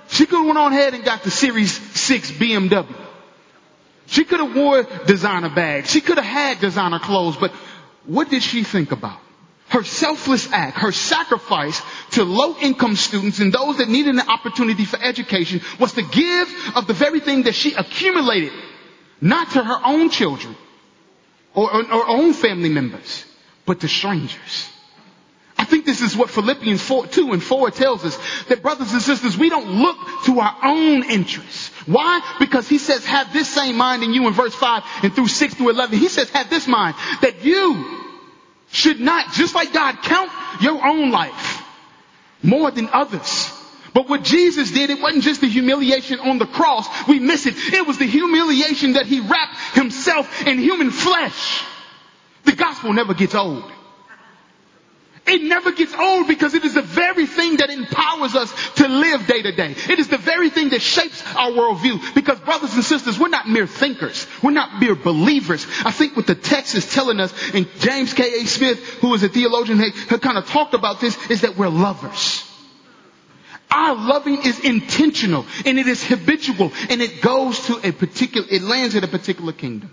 She 0.10 0.26
could 0.26 0.38
have 0.38 0.46
went 0.46 0.58
on 0.58 0.74
ahead 0.74 0.94
and 0.94 1.04
got 1.04 1.24
the 1.24 1.32
Series 1.32 1.72
6 2.00 2.32
BMW. 2.32 2.96
She 4.08 4.24
could 4.24 4.40
have 4.40 4.56
wore 4.56 4.84
designer 5.06 5.50
bags. 5.50 5.92
She 5.92 6.02
could 6.02 6.18
have 6.18 6.26
had 6.26 6.60
designer 6.62 7.00
clothes, 7.00 7.36
but 7.38 7.52
what 8.06 8.30
did 8.30 8.42
she 8.42 8.64
think 8.64 8.92
about? 8.92 9.20
Her 9.70 9.84
selfless 9.84 10.50
act, 10.54 10.78
her 10.78 10.94
sacrifice 10.94 11.82
to 12.12 12.24
low 12.24 12.56
income 12.62 12.96
students 12.96 13.40
and 13.40 13.52
those 13.52 13.78
that 13.80 13.90
needed 13.90 14.16
an 14.16 14.30
opportunity 14.30 14.86
for 14.86 14.98
education 15.02 15.60
was 15.78 15.92
to 15.94 16.04
give 16.04 16.72
of 16.76 16.88
the 16.88 16.94
very 16.94 17.20
thing 17.20 17.44
that 17.44 17.56
she 17.56 17.74
accumulated, 17.74 18.54
not 19.20 19.52
to 19.52 19.64
her 19.64 19.80
own 19.86 20.10
children 20.10 20.56
or, 21.54 21.70
or, 21.74 21.94
or 21.94 22.08
own 22.10 22.32
family 22.32 22.70
members, 22.70 23.26
but 23.66 23.82
to 23.82 23.90
strangers. 23.90 24.70
This 25.98 26.12
is 26.12 26.18
what 26.18 26.30
Philippians 26.30 26.80
4, 26.80 27.08
2 27.08 27.34
and 27.34 27.42
4 27.42 27.72
tells 27.72 28.06
us 28.06 28.16
that 28.50 28.62
brothers 28.62 28.94
and 28.94 29.02
sisters, 29.02 29.36
we 29.36 29.50
don't 29.50 29.68
look 29.68 29.98
to 30.26 30.40
our 30.40 30.56
own 30.64 31.04
interests. 31.04 31.70
Why? 31.88 32.22
Because 32.40 32.70
he 32.70 32.78
says, 32.78 33.04
have 33.06 33.34
this 33.34 33.50
same 33.50 33.78
mind 33.78 34.04
in 34.04 34.14
you 34.14 34.28
in 34.28 34.34
verse 34.34 34.54
5 34.54 34.84
and 35.02 35.16
through 35.16 35.28
6 35.28 35.56
through 35.56 35.70
11. 35.70 35.98
He 35.98 36.08
says, 36.08 36.30
have 36.30 36.52
this 36.52 36.68
mind 36.68 36.96
that 37.22 37.44
you 37.44 38.14
should 38.72 39.00
not, 39.00 39.34
just 39.34 39.56
like 39.56 39.74
God, 39.74 39.96
count 40.04 40.30
your 40.62 40.86
own 40.86 41.10
life 41.10 41.64
more 42.44 42.70
than 42.70 42.90
others. 42.94 43.52
But 43.96 44.08
what 44.08 44.24
Jesus 44.24 44.70
did, 44.70 44.92
it 44.92 45.02
wasn't 45.02 45.24
just 45.24 45.42
the 45.42 45.50
humiliation 45.50 46.20
on 46.20 46.38
the 46.38 46.46
cross. 46.46 46.88
We 47.08 47.20
miss 47.20 47.48
it. 47.48 47.56
It 47.58 47.88
was 47.88 47.98
the 47.98 48.06
humiliation 48.06 48.94
that 48.94 49.08
he 49.08 49.20
wrapped 49.20 49.56
himself 49.74 50.46
in 50.46 50.60
human 50.60 50.92
flesh. 50.92 51.64
The 52.44 52.52
gospel 52.54 52.94
never 52.94 53.16
gets 53.16 53.34
old. 53.34 53.64
It 55.28 55.44
never 55.44 55.72
gets 55.74 55.94
old 55.94 56.28
because 56.28 56.54
it 56.54 56.64
is 56.64 56.74
the 56.74 56.82
very 56.82 57.26
thing 57.26 57.58
that 57.58 57.70
empowers 57.70 58.34
us 58.36 58.54
to 58.76 58.88
live 58.88 59.28
day 59.28 59.42
to 59.42 59.52
day. 59.52 59.76
It 59.90 60.00
is 60.00 60.08
the 60.08 60.18
very 60.18 60.50
thing 60.50 60.70
that 60.70 60.82
shapes 60.82 61.22
our 61.36 61.52
worldview. 61.52 62.16
Because 62.16 62.40
brothers 62.40 62.74
and 62.74 62.84
sisters, 62.84 63.20
we're 63.20 63.28
not 63.28 63.48
mere 63.50 63.68
thinkers. 63.68 64.26
We're 64.42 64.52
not 64.52 64.80
mere 64.80 64.96
believers. 64.96 65.68
I 65.84 65.92
think 65.92 66.16
what 66.16 66.28
the 66.28 66.36
text 66.36 66.76
is 66.76 66.92
telling 66.92 67.20
us, 67.20 67.34
and 67.54 67.68
James 67.80 68.14
K.A. 68.14 68.46
Smith, 68.46 68.80
who 69.02 69.14
is 69.14 69.24
a 69.24 69.30
theologian, 69.30 69.80
had 69.80 70.22
kind 70.22 70.38
of 70.38 70.48
talked 70.48 70.74
about 70.74 71.02
this, 71.02 71.18
is 71.30 71.42
that 71.42 71.58
we're 71.58 71.68
lovers. 71.68 72.44
Our 73.70 73.96
loving 73.96 74.44
is 74.46 74.62
intentional 74.62 75.46
and 75.66 75.78
it 75.78 75.88
is 75.88 76.02
habitual 76.04 76.72
and 76.90 77.02
it 77.02 77.22
goes 77.22 77.66
to 77.68 77.80
a 77.88 77.92
particular, 77.92 78.48
it 78.50 78.62
lands 78.62 78.96
at 78.96 79.04
a 79.04 79.08
particular 79.10 79.52
kingdom. 79.52 79.92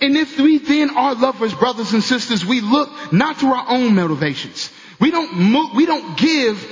And 0.00 0.16
if 0.16 0.38
we 0.38 0.58
then 0.58 0.90
are 0.90 1.14
lovers, 1.14 1.54
brothers 1.54 1.92
and 1.92 2.02
sisters, 2.02 2.44
we 2.44 2.60
look 2.60 3.12
not 3.12 3.40
to 3.40 3.46
our 3.46 3.66
own 3.68 3.94
motivations. 3.94 4.72
We 5.00 5.10
don't 5.10 5.36
move, 5.36 5.74
we 5.74 5.86
don't 5.86 6.16
give 6.16 6.64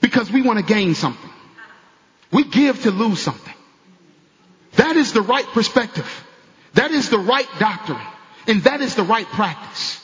because 0.00 0.30
we 0.30 0.42
want 0.42 0.58
to 0.58 0.64
gain 0.64 0.94
something. 0.94 1.30
We 2.30 2.44
give 2.44 2.82
to 2.82 2.90
lose 2.90 3.20
something. 3.20 3.54
That 4.76 4.96
is 4.96 5.12
the 5.12 5.22
right 5.22 5.46
perspective. 5.46 6.08
That 6.74 6.90
is 6.90 7.10
the 7.10 7.18
right 7.18 7.48
doctrine. 7.58 7.98
And 8.46 8.62
that 8.62 8.80
is 8.80 8.94
the 8.94 9.02
right 9.02 9.26
practice. 9.26 10.00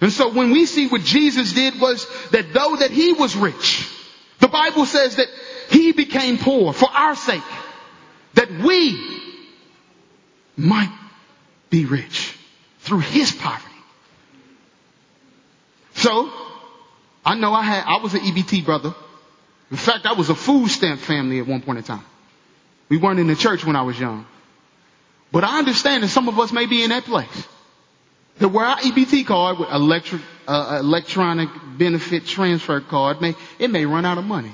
And 0.00 0.12
so 0.12 0.32
when 0.32 0.50
we 0.50 0.66
see 0.66 0.88
what 0.88 1.02
Jesus 1.02 1.52
did 1.52 1.80
was 1.80 2.06
that 2.30 2.52
though 2.52 2.76
that 2.76 2.90
he 2.90 3.12
was 3.12 3.36
rich, 3.36 3.88
the 4.38 4.48
Bible 4.48 4.86
says 4.86 5.16
that 5.16 5.28
he 5.68 5.92
became 5.92 6.38
poor 6.38 6.72
for 6.72 6.88
our 6.90 7.14
sake, 7.14 7.42
that 8.34 8.50
we 8.50 9.20
might 10.56 10.92
be 11.70 11.86
rich 11.86 12.36
through 12.80 13.00
his 13.00 13.32
poverty. 13.32 13.66
So, 15.94 16.30
I 17.24 17.34
know 17.34 17.52
I 17.52 17.62
had, 17.62 17.84
I 17.86 18.02
was 18.02 18.14
an 18.14 18.20
EBT 18.20 18.64
brother. 18.64 18.94
In 19.70 19.76
fact, 19.76 20.06
I 20.06 20.14
was 20.14 20.30
a 20.30 20.34
food 20.34 20.68
stamp 20.68 21.00
family 21.00 21.38
at 21.38 21.46
one 21.46 21.62
point 21.62 21.78
in 21.78 21.84
time. 21.84 22.04
We 22.88 22.98
weren't 22.98 23.20
in 23.20 23.28
the 23.28 23.36
church 23.36 23.64
when 23.64 23.76
I 23.76 23.82
was 23.82 23.98
young. 23.98 24.26
But 25.30 25.44
I 25.44 25.58
understand 25.58 26.02
that 26.02 26.08
some 26.08 26.28
of 26.28 26.38
us 26.38 26.52
may 26.52 26.66
be 26.66 26.82
in 26.82 26.90
that 26.90 27.04
place. 27.04 27.48
That 28.38 28.48
where 28.48 28.64
our 28.64 28.78
EBT 28.78 29.26
card 29.26 29.58
with 29.58 29.70
electric, 29.70 30.22
uh, 30.48 30.78
electronic 30.80 31.50
benefit 31.78 32.26
transfer 32.26 32.80
card 32.80 33.20
may, 33.20 33.34
it 33.58 33.70
may 33.70 33.86
run 33.86 34.04
out 34.04 34.18
of 34.18 34.24
money. 34.24 34.52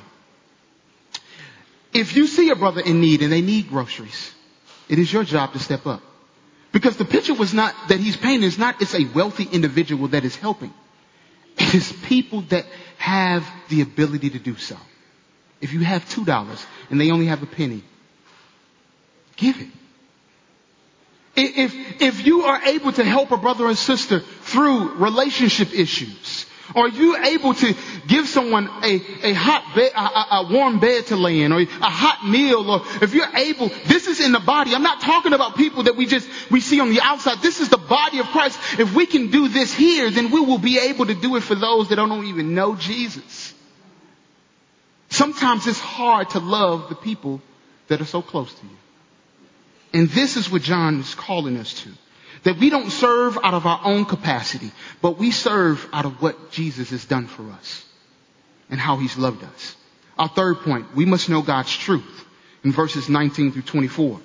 If 1.95 2.15
you 2.15 2.27
see 2.27 2.51
a 2.51 2.57
brother 2.57 2.83
in 2.83 3.01
need 3.01 3.23
and 3.23 3.33
they 3.33 3.41
need 3.41 3.71
groceries, 3.71 4.35
it 4.89 4.99
is 4.99 5.11
your 5.11 5.25
job 5.25 5.55
to 5.55 5.59
step 5.59 5.87
up. 5.87 6.03
Because 6.77 6.99
the 6.99 7.07
picture 7.07 7.33
was 7.33 7.55
not, 7.55 7.75
that 7.89 8.01
he's 8.01 8.19
painting 8.19 8.43
is 8.43 8.59
not, 8.59 8.83
it's 8.83 8.95
a 8.95 9.07
wealthy 9.15 9.45
individual 9.51 10.09
that 10.09 10.27
is 10.27 10.37
helping. 10.37 10.75
It 11.57 11.75
is 11.75 11.91
people 11.91 12.43
that 12.51 12.67
have 12.99 13.49
the 13.71 13.81
ability 13.81 14.29
to 14.29 14.39
do 14.39 14.57
so. 14.57 14.77
If 15.63 15.73
you 15.73 15.81
have 15.81 16.07
two 16.11 16.27
dollars 16.27 16.63
and 16.91 17.01
they 17.01 17.11
only 17.13 17.29
have 17.29 17.43
a 17.43 17.47
penny, 17.47 17.83
give 19.39 19.59
it. 19.59 19.69
If, 21.35 22.03
if 22.03 22.27
you 22.27 22.43
are 22.43 22.61
able 22.65 22.93
to 22.93 23.05
help 23.05 23.31
a 23.31 23.39
brother 23.39 23.65
or 23.65 23.75
sister 23.75 24.21
through 24.21 24.97
relationship 24.97 25.73
issues, 25.73 26.45
are 26.75 26.89
you 26.89 27.17
able 27.25 27.55
to 27.55 27.75
give 28.07 28.29
someone 28.29 28.69
a, 28.83 28.95
a 29.23 29.33
hot 29.33 29.75
bed, 29.75 29.93
a, 29.95 30.01
a, 30.01 30.49
warm 30.51 30.81
bed 30.81 31.07
to 31.07 31.17
lay 31.17 31.43
in, 31.43 31.53
or 31.53 31.61
a 31.61 31.67
hot 31.67 32.27
meal, 32.29 32.71
or 32.71 32.83
if 33.03 33.15
you're 33.15 33.37
able, 33.37 33.69
this 33.87 34.07
is 34.07 34.21
in 34.21 34.33
the 34.33 34.41
body. 34.41 34.75
I'm 34.75 34.83
not 34.83 35.01
talking 35.01 35.33
about 35.33 35.57
people 35.57 35.85
that 35.85 35.97
we 35.97 36.07
just, 36.07 36.29
we 36.51 36.61
see 36.61 36.81
on 36.81 36.91
the 36.91 37.01
outside. 37.01 37.39
This 37.41 37.61
is 37.61 37.69
the 37.69 37.79
body 37.79 38.19
of 38.19 38.27
Christ. 38.27 38.59
If 38.79 38.95
we 38.95 39.07
can 39.07 39.31
do 39.31 39.49
this 39.49 39.73
here, 39.73 40.11
then 40.11 40.31
we 40.31 40.41
will 40.41 40.59
be 40.59 40.79
able 40.79 41.07
to 41.07 41.15
do 41.15 41.37
it 41.37 41.43
for 41.43 41.55
those 41.55 41.89
that 41.89 41.97
don't 41.97 42.25
even 42.25 42.55
know 42.55 42.75
Jesus. 42.77 43.55
Sometimes 45.09 45.67
it's 45.67 45.81
hard 45.81 46.31
to 46.31 46.41
love 46.41 46.89
the 46.89 46.95
people 46.95 47.41
that 47.89 48.01
are 48.01 48.07
so 48.07 48.23
close 48.23 48.53
to 48.53 48.67
you. 48.67 48.77
And 49.93 50.09
this 50.09 50.37
is 50.37 50.51
what 50.51 50.63
John 50.63 51.01
is 51.01 51.15
calling 51.15 51.57
us 51.57 51.83
to. 51.83 51.91
That 52.45 52.59
we 52.59 52.71
don't 52.71 52.91
serve 52.91 53.39
out 53.43 53.55
of 53.55 53.67
our 53.67 53.81
own 53.85 54.05
capacity, 54.05 54.71
but 55.01 55.19
we 55.19 55.31
serve 55.31 55.87
out 55.93 56.05
of 56.05 56.23
what 56.23 56.51
Jesus 56.51 56.91
has 56.91 57.05
done 57.05 57.27
for 57.27 57.51
us 57.51 57.85
and 58.71 58.79
how 58.79 58.97
he's 58.97 59.17
loved 59.17 59.43
us. 59.45 59.77
Our 60.19 60.29
third 60.29 60.59
point, 60.59 60.95
we 60.95 61.05
must 61.05 61.29
know 61.29 61.43
God's 61.43 61.77
truth 61.77 62.25
in 62.65 62.73
verses 62.73 63.09
19 63.09 63.53
through 63.53 63.63
24. 63.63 64.21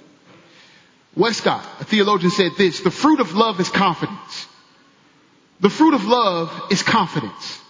Westcott, 1.15 1.65
a 1.79 1.83
theologian 1.83 2.31
said 2.31 2.51
this, 2.57 2.79
the 2.79 2.91
fruit 2.91 3.19
of 3.19 3.33
love 3.33 3.59
is 3.59 3.69
confidence. 3.69 4.47
The 5.59 5.69
fruit 5.69 5.93
of 5.93 6.05
love 6.05 6.67
is 6.71 6.81
confidence 6.81 7.61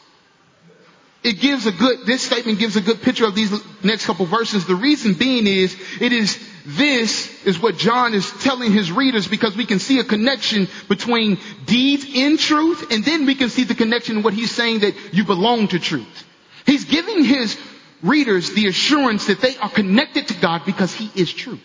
it 1.24 1.40
gives 1.40 1.68
a 1.68 1.72
good, 1.72 2.06
this 2.06 2.24
statement 2.24 2.60
gives 2.60 2.76
a 2.76 2.82
good 2.82 3.02
picture 3.02 3.26
of 3.26 3.36
these 3.36 3.52
next 3.84 4.06
couple 4.06 4.26
verses. 4.26 4.66
The 4.66 4.76
reason 4.76 5.14
being 5.14 5.46
is, 5.46 5.76
it 6.00 6.12
is, 6.12 6.40
this 6.66 7.46
is 7.46 7.60
what 7.60 7.78
John 7.78 8.14
is 8.14 8.30
telling 8.44 8.72
his 8.72 8.92
readers 8.92 9.28
because 9.28 9.56
we 9.56 9.66
can 9.66 9.80
see 9.80 10.00
a 10.00 10.04
connection 10.04 10.68
between 10.88 11.38
deeds 11.66 12.06
in 12.06 12.38
truth 12.38 12.92
and 12.92 13.04
then 13.04 13.26
we 13.26 13.36
can 13.36 13.50
see 13.50 13.64
the 13.64 13.76
connection 13.76 14.18
in 14.18 14.24
what 14.24 14.34
he's 14.34 14.52
saying 14.52 14.80
that 14.80 14.96
you 15.14 15.24
belong 15.24 15.68
to 15.70 15.80
truth. 15.80 16.28
He's 16.66 16.86
giving 16.86 17.24
his 17.24 17.60
readers 18.04 18.52
the 18.54 18.68
assurance 18.68 19.28
that 19.28 19.42
they 19.42 19.58
are 19.58 19.70
connected 19.70 20.28
to 20.28 20.34
God 20.36 20.64
because 20.66 20.94
he 20.94 21.10
is 21.20 21.32
truth. 21.34 21.60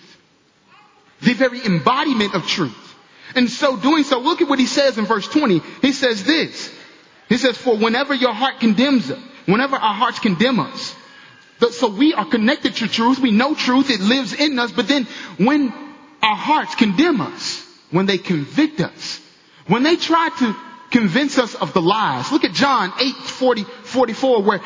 The 1.23 1.33
very 1.33 1.65
embodiment 1.65 2.35
of 2.35 2.47
truth. 2.47 2.95
And 3.35 3.51
so 3.51 3.77
doing 3.77 4.05
so, 4.05 4.19
look 4.19 4.41
at 4.41 4.49
what 4.49 4.59
he 4.59 4.67
says 4.67 4.99
in 4.99 5.05
verse 5.05 5.29
20. 5.29 5.61
He 5.83 5.93
says 5.93 6.25
this. 6.25 6.73
He 7.29 7.39
says, 7.39 7.57
for 7.57 7.77
whenever 7.77 8.15
your 8.15 8.33
heart 8.33 8.61
condemns 8.61 9.09
them, 9.09 9.23
whenever 9.47 9.77
our 9.77 9.95
hearts 9.95 10.19
condemn 10.21 10.61
us. 10.61 10.86
So 11.59 11.89
we 11.89 12.15
are 12.15 12.27
connected 12.27 12.77
to 12.77 12.89
truth. 12.89 13.19
We 13.19 13.31
know 13.31 13.55
truth. 13.55 13.91
It 13.91 14.01
lives 14.01 14.33
in 14.33 14.59
us. 14.59 14.73
But 14.73 14.89
then 14.89 15.07
when 15.39 15.73
our 16.23 16.37
hearts 16.37 16.75
condemn 16.75 17.21
us, 17.21 17.65
when 17.91 18.07
they 18.07 18.19
convict 18.19 18.81
us, 18.81 19.21
when 19.67 19.83
they 19.83 19.97
try 19.97 20.29
to 20.39 20.57
convince 20.91 21.39
us 21.39 21.55
of 21.55 21.73
the 21.73 21.83
lies, 21.83 22.31
look 22.31 22.45
at 22.45 22.53
John 22.53 22.93
8, 23.01 23.15
40, 23.15 23.65
44, 23.65 24.43
where 24.43 24.59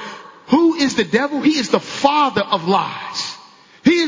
who 0.48 0.74
is 0.74 0.96
the 0.96 1.04
devil? 1.04 1.40
He 1.40 1.56
is 1.56 1.70
the 1.70 1.80
father 1.80 2.42
of 2.42 2.66
lies. 2.66 3.29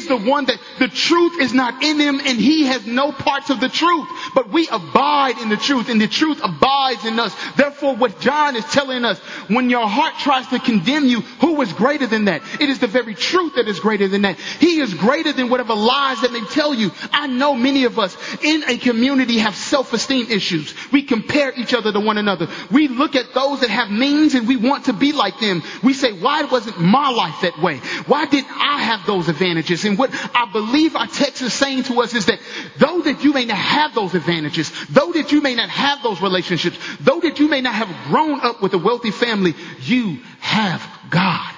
Is 0.03 0.09
the 0.09 0.17
one 0.17 0.47
that 0.47 0.59
the 0.81 0.89
truth 0.89 1.41
is 1.41 1.55
not 1.55 1.85
in 1.85 2.01
him 2.01 2.19
and 2.19 2.39
he 2.41 2.67
has 2.67 2.85
no 2.87 3.13
parts 3.13 3.51
of 3.51 3.61
the 3.61 3.69
truth. 3.69 4.09
But 4.35 4.51
we 4.51 4.67
abide 4.69 5.39
in 5.39 5.49
the 5.49 5.57
truth 5.57 5.89
and 5.89 6.01
the 6.01 6.09
truth 6.09 6.41
abides 6.43 7.05
in 7.05 7.21
us. 7.21 7.33
Therefore 7.55 7.95
what 7.95 8.19
John 8.19 8.57
is 8.57 8.65
telling 8.65 9.05
us, 9.05 9.21
when 9.49 9.71
your 9.71 9.87
heart 9.87 10.15
tries 10.19 10.49
to 10.49 10.59
condemn 10.59 11.07
you, 11.07 11.21
who 11.21 11.61
is 11.63 11.73
greater 11.73 12.09
than 12.09 12.25
that? 12.25 12.43
It 12.61 12.69
is 12.69 12.81
the 12.81 12.89
very 12.89 13.15
truth 13.15 13.55
that 13.55 13.69
is 13.69 13.79
greater 13.79 14.09
than 14.09 14.23
that. 14.23 14.39
He 14.39 14.81
is 14.81 14.93
greater 14.93 15.33
than 15.33 15.51
whatever 15.51 15.75
lies 15.75 16.21
that 16.23 16.33
may 16.33 16.45
tell 16.47 16.75
you. 16.75 16.91
I 17.13 17.29
know 17.29 17.55
many 17.55 17.85
of 17.85 18.01
us 18.01 18.17
in 18.43 18.65
a 18.69 18.79
community 18.79 19.39
have 19.39 19.55
self-esteem 19.55 20.33
issues. 20.33 20.75
We 20.91 21.03
compare 21.05 21.53
each 21.57 21.75
other 21.75 21.93
to 21.93 22.01
one 22.01 22.19
another. 22.19 22.49
We 22.73 22.89
look 22.89 23.15
at 23.15 23.35
those 23.35 23.61
that 23.61 23.71
have 23.71 23.91
means 23.91 24.35
and 24.35 24.49
we 24.49 24.57
want 24.57 24.87
to 24.87 24.93
be 24.93 25.13
like 25.13 25.39
them. 25.39 25.63
We 25.85 25.95
say, 25.95 26.13
why 26.13 26.43
wasn't 26.43 26.81
my 26.81 27.11
life 27.11 27.43
that 27.43 27.63
way? 27.63 27.79
Why 28.07 28.27
didn't 28.27 28.51
I 28.51 28.79
have 28.83 29.07
those 29.07 29.29
advantages? 29.29 29.53
advantages. 29.53 29.85
And 29.93 29.99
what 29.99 30.11
I 30.35 30.51
believe 30.51 30.97
our 30.97 31.07
text 31.07 31.43
is 31.43 31.53
saying 31.53 31.83
to 31.85 32.01
us 32.01 32.15
is 32.15 32.25
that 32.25 32.41
though 32.79 33.03
that 33.03 33.23
you 33.23 33.35
may 33.35 33.45
not 33.45 33.59
have 33.59 33.95
those 33.95 34.15
advantages, 34.15 34.73
though 34.89 35.13
that 35.13 35.33
you 35.33 35.43
may 35.43 35.55
not 35.55 35.69
have 35.69 36.03
those 36.03 36.23
relationships, 36.23 36.79
though 36.99 37.21
that 37.21 37.39
you 37.39 37.47
may 37.49 37.61
not 37.61 37.75
have 37.75 37.95
grown 38.07 38.41
up 38.41 38.63
with 38.63 38.73
a 38.73 38.79
wealthy 38.79 39.11
family, 39.11 39.55
you 39.83 40.21
have 40.41 40.83
God. 41.11 41.55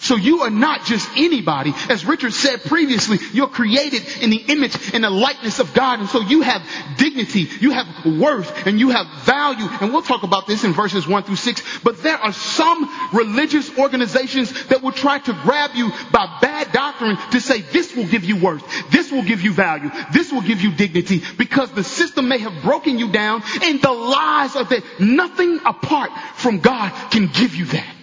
So 0.00 0.16
you 0.16 0.40
are 0.40 0.50
not 0.50 0.86
just 0.86 1.06
anybody. 1.14 1.74
As 1.90 2.06
Richard 2.06 2.32
said 2.32 2.62
previously, 2.62 3.18
you're 3.34 3.48
created 3.48 4.02
in 4.22 4.30
the 4.30 4.38
image 4.38 4.94
and 4.94 5.04
the 5.04 5.10
likeness 5.10 5.58
of 5.58 5.74
God. 5.74 6.00
And 6.00 6.08
so 6.08 6.20
you 6.20 6.40
have 6.40 6.66
dignity, 6.96 7.48
you 7.60 7.72
have 7.72 7.86
worth, 8.18 8.66
and 8.66 8.80
you 8.80 8.88
have 8.88 9.06
value. 9.24 9.68
And 9.68 9.92
we'll 9.92 10.00
talk 10.00 10.22
about 10.22 10.46
this 10.46 10.64
in 10.64 10.72
verses 10.72 11.06
one 11.06 11.22
through 11.24 11.36
six. 11.36 11.62
But 11.80 12.02
there 12.02 12.16
are 12.16 12.32
some 12.32 12.88
religious 13.12 13.76
organizations 13.78 14.68
that 14.68 14.82
will 14.82 14.92
try 14.92 15.18
to 15.18 15.34
grab 15.42 15.72
you 15.74 15.90
by 16.10 16.38
bad 16.40 16.72
doctrine 16.72 17.18
to 17.32 17.40
say 17.40 17.60
this 17.60 17.94
will 17.94 18.06
give 18.06 18.24
you 18.24 18.36
worth. 18.36 18.64
This 18.90 19.12
will 19.12 19.22
give 19.22 19.42
you 19.42 19.52
value. 19.52 19.90
This 20.14 20.32
will 20.32 20.40
give 20.40 20.62
you 20.62 20.72
dignity 20.72 21.22
because 21.36 21.72
the 21.72 21.84
system 21.84 22.26
may 22.26 22.38
have 22.38 22.62
broken 22.62 22.98
you 22.98 23.12
down 23.12 23.42
and 23.62 23.82
the 23.82 23.92
lies 23.92 24.56
are 24.56 24.64
that 24.64 24.82
nothing 24.98 25.60
apart 25.66 26.10
from 26.36 26.60
God 26.60 26.90
can 27.10 27.26
give 27.26 27.54
you 27.54 27.66
that. 27.66 27.99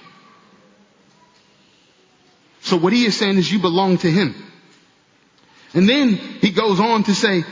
So 2.67 2.75
what 2.75 2.91
he 2.91 3.05
is 3.05 3.17
saying 3.17 3.37
is 3.37 3.51
you 3.51 3.59
belong 3.59 3.97
to 3.99 4.11
him. 4.11 4.35
And 5.73 5.87
then 5.87 6.15
he 6.15 6.51
goes 6.51 6.79
on 6.79 7.03
to 7.05 7.15
say, 7.15 7.43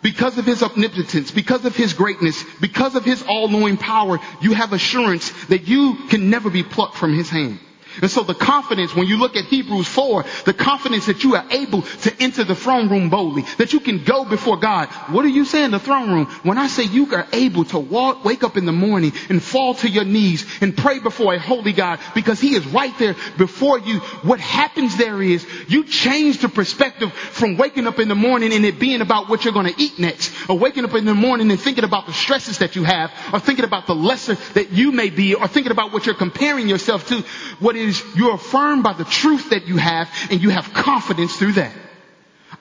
because 0.00 0.38
of 0.38 0.46
his 0.46 0.62
omnipotence, 0.62 1.32
because 1.32 1.64
of 1.64 1.74
his 1.74 1.92
greatness, 1.92 2.44
because 2.60 2.94
of 2.94 3.04
his 3.04 3.22
all-knowing 3.24 3.78
power, 3.78 4.20
you 4.40 4.52
have 4.52 4.72
assurance 4.72 5.30
that 5.46 5.66
you 5.66 6.06
can 6.08 6.30
never 6.30 6.50
be 6.50 6.62
plucked 6.62 6.96
from 6.96 7.12
his 7.12 7.28
hand. 7.28 7.58
And 8.00 8.10
so 8.10 8.22
the 8.22 8.34
confidence, 8.34 8.94
when 8.94 9.06
you 9.06 9.18
look 9.18 9.36
at 9.36 9.44
Hebrews 9.44 9.88
4, 9.88 10.24
the 10.44 10.54
confidence 10.54 11.06
that 11.06 11.24
you 11.24 11.34
are 11.36 11.44
able 11.50 11.82
to 11.82 12.14
enter 12.20 12.44
the 12.44 12.54
throne 12.54 12.88
room 12.88 13.10
boldly, 13.10 13.42
that 13.58 13.72
you 13.72 13.80
can 13.80 14.04
go 14.04 14.24
before 14.24 14.56
God. 14.56 14.88
What 15.10 15.24
are 15.24 15.28
you 15.28 15.44
saying, 15.44 15.70
the 15.70 15.78
throne 15.78 16.10
room? 16.10 16.26
When 16.42 16.58
I 16.58 16.66
say 16.66 16.84
you 16.84 17.14
are 17.14 17.26
able 17.32 17.64
to 17.66 17.78
walk, 17.78 18.24
wake 18.24 18.42
up 18.42 18.56
in 18.56 18.66
the 18.66 18.72
morning 18.72 19.12
and 19.28 19.42
fall 19.42 19.74
to 19.76 19.88
your 19.88 20.04
knees 20.04 20.46
and 20.60 20.76
pray 20.76 20.98
before 20.98 21.34
a 21.34 21.38
holy 21.38 21.72
God 21.72 22.00
because 22.14 22.40
he 22.40 22.54
is 22.54 22.66
right 22.66 22.96
there 22.98 23.14
before 23.36 23.78
you. 23.78 24.00
What 24.22 24.40
happens 24.40 24.96
there 24.96 25.22
is 25.22 25.46
you 25.68 25.84
change 25.84 26.38
the 26.38 26.48
perspective 26.48 27.12
from 27.12 27.56
waking 27.56 27.86
up 27.86 27.98
in 27.98 28.08
the 28.08 28.14
morning 28.14 28.52
and 28.52 28.64
it 28.64 28.78
being 28.78 29.00
about 29.00 29.28
what 29.28 29.44
you're 29.44 29.54
going 29.54 29.72
to 29.72 29.82
eat 29.82 29.98
next 29.98 30.32
or 30.48 30.58
waking 30.58 30.84
up 30.84 30.94
in 30.94 31.04
the 31.04 31.14
morning 31.14 31.50
and 31.50 31.60
thinking 31.60 31.84
about 31.84 32.06
the 32.06 32.12
stresses 32.12 32.58
that 32.58 32.76
you 32.76 32.84
have 32.84 33.10
or 33.32 33.40
thinking 33.40 33.64
about 33.64 33.86
the 33.86 33.94
lesser 33.94 34.34
that 34.54 34.72
you 34.72 34.92
may 34.92 35.10
be 35.10 35.34
or 35.34 35.48
thinking 35.48 35.72
about 35.72 35.92
what 35.92 36.06
you're 36.06 36.14
comparing 36.14 36.68
yourself 36.68 37.06
to. 37.08 37.20
What 37.60 37.76
is 37.76 37.87
is 37.88 38.02
you're 38.14 38.34
affirmed 38.34 38.82
by 38.82 38.92
the 38.92 39.04
truth 39.04 39.50
that 39.50 39.66
you 39.66 39.76
have 39.76 40.08
and 40.30 40.40
you 40.42 40.50
have 40.50 40.72
confidence 40.72 41.36
through 41.36 41.52
that. 41.52 41.72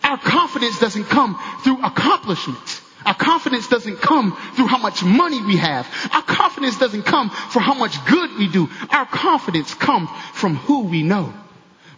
Our 0.03 0.17
confidence 0.17 0.79
doesn't 0.79 1.05
come 1.05 1.37
through 1.63 1.83
accomplishments. 1.83 2.81
Our 3.05 3.13
confidence 3.15 3.67
doesn't 3.67 4.01
come 4.01 4.35
through 4.55 4.67
how 4.67 4.77
much 4.79 5.03
money 5.03 5.41
we 5.41 5.57
have. 5.57 5.87
Our 6.13 6.23
confidence 6.23 6.77
doesn't 6.77 7.03
come 7.03 7.29
for 7.29 7.59
how 7.59 7.73
much 7.73 8.03
good 8.05 8.37
we 8.37 8.47
do. 8.49 8.69
Our 8.89 9.05
confidence 9.05 9.73
comes 9.73 10.09
from 10.33 10.55
who 10.55 10.85
we 10.85 11.03
know. 11.03 11.33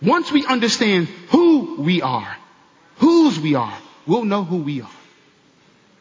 Once 0.02 0.32
we 0.32 0.46
understand 0.46 1.08
who 1.30 1.82
we 1.82 2.02
are, 2.02 2.38
whose 2.98 3.40
we 3.40 3.56
are, 3.56 3.76
we'll 4.06 4.24
know 4.26 4.44
who 4.44 4.58
we 4.58 4.82
are. 4.82 4.92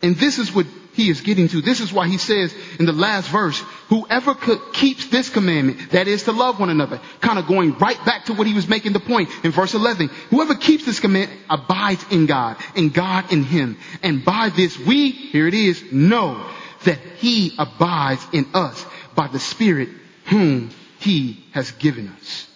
And 0.03 0.15
this 0.17 0.39
is 0.39 0.55
what 0.55 0.67
he 0.99 1.09
is 1.09 1.21
getting 1.21 1.49
to. 1.49 1.63
This 1.63 1.81
is 1.81 1.93
why 1.93 2.09
he 2.09 2.19
says 2.19 2.53
in 2.79 2.85
the 2.85 2.93
last 2.93 3.29
verse, 3.29 3.59
whoever 3.89 4.35
keeps 4.35 5.07
this 5.07 5.31
commandment, 5.31 5.93
that 5.93 6.09
is 6.09 6.25
to 6.25 6.33
love 6.33 6.59
one 6.59 6.71
another, 6.71 7.01
kind 7.21 7.39
of 7.39 7.47
going 7.47 7.79
right 7.79 8.05
back 8.05 8.25
to 8.25 8.35
what 8.35 8.49
he 8.49 8.53
was 8.53 8.69
making 8.69 8.93
the 8.93 9.01
point 9.01 9.31
in 9.45 9.53
verse 9.53 9.75
11. 9.75 10.09
Whoever 10.31 10.57
keeps 10.57 10.85
this 10.85 10.99
commandment 10.99 11.41
abides 11.49 12.05
in 12.11 12.27
God 12.27 12.57
and 12.77 12.93
God 12.93 13.33
in 13.33 13.45
him. 13.45 13.79
And 14.03 14.25
by 14.25 14.51
this 14.51 14.77
we, 14.77 15.13
here 15.13 15.47
it 15.47 15.55
is, 15.55 15.93
know 15.93 16.45
that 16.85 16.99
he 17.19 17.55
abides 17.59 18.27
in 18.33 18.47
us 18.53 18.85
by 19.15 19.29
the 19.29 19.39
spirit 19.39 19.89
whom 20.27 20.71
he 20.99 21.45
has 21.53 21.71
given 21.71 22.09
us. 22.09 22.49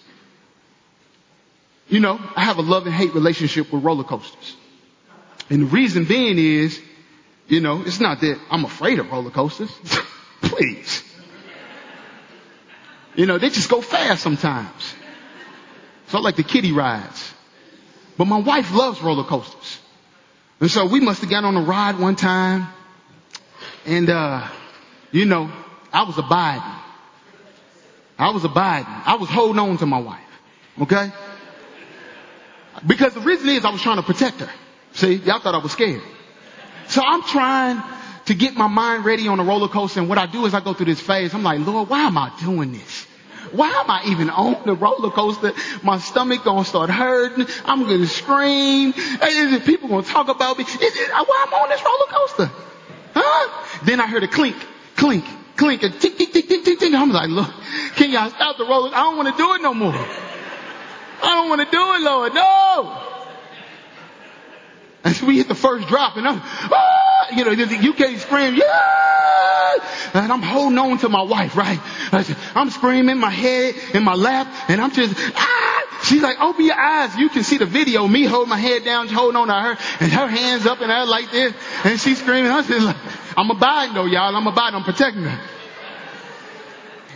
you 1.89 2.01
know, 2.01 2.19
I 2.35 2.45
have 2.45 2.59
a 2.59 2.63
love 2.63 2.87
and 2.87 2.95
hate 2.95 3.15
relationship 3.15 3.73
with 3.73 3.85
roller 3.85 4.03
coasters. 4.05 4.57
And 5.49 5.63
the 5.63 5.67
reason 5.67 6.07
being 6.07 6.39
is, 6.39 6.81
you 7.53 7.61
know, 7.61 7.83
it's 7.85 8.01
not 8.01 8.23
that 8.23 8.41
I'm 8.51 8.65
afraid 8.65 8.99
of 8.99 9.13
roller 9.13 9.31
coasters. 9.31 9.71
Please. 10.41 11.05
You 13.15 13.27
know, 13.27 13.37
they 13.37 13.51
just 13.51 13.69
go 13.69 13.83
fast 13.83 14.23
sometimes. 14.23 14.95
So 16.07 16.17
I 16.17 16.23
like 16.23 16.37
the 16.37 16.45
kiddie 16.45 16.73
rides. 16.73 17.35
But 18.17 18.25
my 18.25 18.39
wife 18.39 18.73
loves 18.73 19.03
roller 19.03 19.25
coasters. 19.25 19.79
And 20.61 20.71
so 20.71 20.87
we 20.87 21.01
must 21.01 21.21
have 21.21 21.29
got 21.29 21.45
on 21.45 21.55
a 21.55 21.61
ride 21.61 21.99
one 21.99 22.17
time. 22.17 22.69
And, 23.85 24.09
uh, 24.09 24.49
you 25.11 25.27
know, 25.27 25.53
I 25.93 26.05
was 26.05 26.17
abiding. 26.17 26.63
I 28.19 28.31
was 28.31 28.45
abiding. 28.45 28.87
I 28.89 29.17
was 29.17 29.29
holding 29.29 29.59
on 29.59 29.77
to 29.77 29.85
my 29.85 30.01
wife. 30.01 30.21
Okay? 30.81 31.13
Because 32.87 33.13
the 33.13 33.21
reason 33.21 33.51
is 33.51 33.67
I 33.67 33.71
was 33.71 33.83
trying 33.83 33.97
to 33.97 34.03
protect 34.03 34.41
her. 34.41 34.51
See, 34.95 35.17
y'all 35.17 35.41
thought 35.41 35.55
I 35.55 35.59
was 35.59 35.73
scared. 35.73 36.01
So 36.93 37.03
I'm 37.03 37.23
trying 37.23 37.83
to 38.27 38.35
get 38.35 38.55
my 38.55 38.67
mind 38.67 39.07
ready 39.07 39.27
on 39.27 39.41
a 39.41 39.45
roller 39.45 39.69
coaster. 39.69 40.01
And 40.01 40.11
what 40.11 40.19
I 40.19 40.27
do 40.27 40.45
is 40.45 40.53
I 40.53 40.61
go 40.61 40.75
through 40.75 40.87
this 40.87 41.01
phase. 41.01 41.33
I'm 41.33 41.43
like, 41.43 41.67
Lord, 41.67 41.89
why 41.89 42.03
am 42.03 42.19
I 42.19 42.31
doing 42.39 42.71
this? 42.71 43.07
Why 43.51 43.69
am 43.69 43.91
I 43.91 44.05
even 44.09 44.29
on 44.29 44.67
the 44.67 44.75
roller 44.75 45.11
coaster? 45.11 45.53
My 45.83 45.99
stomach 45.99 46.45
gonna 46.45 46.67
start 46.67 46.91
hurting. 46.91 47.47
I'm 47.65 47.85
gonna 47.85 48.07
scream. 48.07 48.93
People 48.93 49.89
gonna 49.89 50.03
talk 50.03 50.29
about 50.29 50.59
me. 50.59 50.65
Why 50.65 51.47
am 51.47 51.55
I 51.55 51.59
on 51.63 51.69
this 51.71 51.83
roller 51.83 52.07
coaster? 52.11 52.51
Huh? 53.15 53.85
Then 53.85 53.99
I 53.99 54.07
heard 54.07 54.25
a 54.25 54.29
clink, 54.29 54.57
clink, 54.97 55.25
clink, 55.57 55.83
and 55.85 55.99
tick, 55.99 56.19
tick, 56.19 56.31
tick, 56.31 56.47
tick, 56.47 56.63
tick, 56.63 56.79
tick. 56.79 56.93
I'm 56.95 57.11
like, 57.11 57.31
look, 57.31 57.51
can 57.97 58.11
y'all 58.11 58.29
stop 58.29 58.59
the 58.59 58.65
roller? 58.65 58.91
I 58.91 59.03
don't 59.05 59.17
want 59.17 59.35
to 59.35 59.37
do 59.43 59.55
it 59.55 59.63
no 59.63 59.73
more. 59.73 59.95
I 59.95 61.35
don't 61.37 61.49
want 61.49 61.63
to 61.63 61.71
do 61.71 61.95
it, 61.95 62.01
Lord. 62.03 62.35
No. 62.35 63.09
And 65.05 65.17
so 65.17 65.27
we 65.27 65.39
hit 65.39 65.49
the 65.49 65.55
first 65.55 65.89
drop 65.89 66.17
and 66.17 66.27
I'm, 66.27 66.41
ah, 66.43 67.13
you 67.35 67.45
know, 67.45 67.51
you 67.51 67.93
can't 67.93 68.19
scream, 68.21 68.55
yeah! 68.55 69.75
And 70.15 70.31
I'm 70.31 70.43
holding 70.43 70.79
on 70.79 70.99
to 70.99 71.09
my 71.09 71.23
wife, 71.23 71.57
right? 71.57 71.81
I'm 72.55 72.71
screaming, 72.71 73.19
my 73.19 73.31
head 73.31 73.75
in 73.95 74.05
my 74.05 74.15
lap, 74.15 74.47
and 74.69 74.81
I'm 74.81 74.93
just, 74.93 75.15
ah! 75.35 76.01
She's 76.05 76.23
like, 76.23 76.41
open 76.41 76.65
your 76.65 76.79
eyes. 76.79 77.17
You 77.17 77.29
can 77.29 77.43
see 77.43 77.59
the 77.59 77.67
video, 77.67 78.07
me 78.07 78.25
holding 78.25 78.51
my 78.51 78.59
head 78.59 78.85
down, 78.85 79.09
holding 79.09 79.37
on 79.37 79.49
to 79.49 79.55
her, 79.55 79.79
and 80.01 80.13
her 80.13 80.27
hands 80.27 80.67
up 80.67 80.81
and 80.81 80.91
her 80.91 81.05
like 81.07 81.31
this, 81.31 81.55
and 81.85 82.01
she's 82.01 82.19
screaming. 82.21 82.51
I'm 82.51 82.65
just 82.65 82.85
like, 82.85 82.97
I'm 83.37 83.51
abiding 83.51 83.95
though, 83.95 84.07
y'all. 84.07 84.35
I'm 84.35 84.47
abiding. 84.47 84.77
I'm 84.77 84.85
protecting 84.85 85.23
her. 85.23 85.41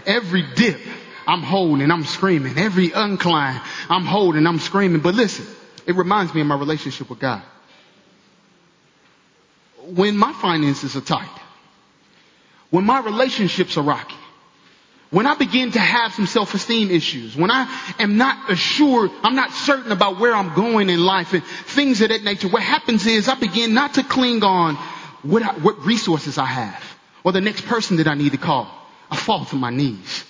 Every 0.07 0.45
dip, 0.55 0.81
I'm 1.27 1.43
holding, 1.43 1.91
I'm 1.91 2.05
screaming. 2.05 2.59
Every 2.59 2.91
uncline, 2.91 3.61
I'm 3.91 4.05
holding, 4.07 4.47
I'm 4.47 4.61
screaming. 4.61 5.01
But 5.01 5.17
listen, 5.17 5.47
it 5.85 5.97
reminds 5.97 6.33
me 6.33 6.41
of 6.41 6.47
my 6.47 6.57
relationship 6.57 7.11
with 7.11 7.19
God 7.19 7.43
when 9.95 10.17
my 10.17 10.33
finances 10.33 10.97
are 10.97 11.01
tight, 11.01 11.29
when 12.71 12.85
my 12.85 13.01
relationships 13.01 13.77
are 13.77 13.83
rocky, 13.83 14.17
when 15.11 15.27
I 15.27 15.37
begin 15.37 15.71
to 15.73 15.79
have 15.79 16.13
some 16.15 16.27
self-esteem 16.27 16.91
issues, 16.91 17.37
when 17.37 17.51
I 17.51 17.69
am 17.99 18.17
not 18.17 18.51
assured, 18.51 19.11
I'm 19.23 19.37
not 19.37 19.53
certain 19.53 19.93
about 19.93 20.19
where 20.19 20.35
I'm 20.35 20.55
going 20.55 20.91
in 20.91 21.01
life 21.01 21.33
and 21.33 21.45
things 21.45 22.01
of 22.03 22.09
that 22.09 22.25
nature, 22.25 22.49
what 22.49 22.63
happens 22.63 23.07
is 23.07 23.29
I 23.29 23.37
begin 23.37 23.73
not 23.73 23.95
to 23.95 24.03
cling 24.03 24.43
on 24.43 24.75
what, 25.23 25.43
I, 25.43 25.53
what 25.55 25.85
resources 25.87 26.39
I 26.39 26.47
have 26.47 26.99
or 27.23 27.33
the 27.33 27.41
next 27.41 27.67
person 27.67 27.99
that 27.99 28.09
I 28.09 28.15
need 28.15 28.33
to 28.33 28.39
call. 28.39 28.69
I 29.11 29.17
fall 29.17 29.45
to 29.47 29.57
my 29.57 29.71
knees. 29.71 30.25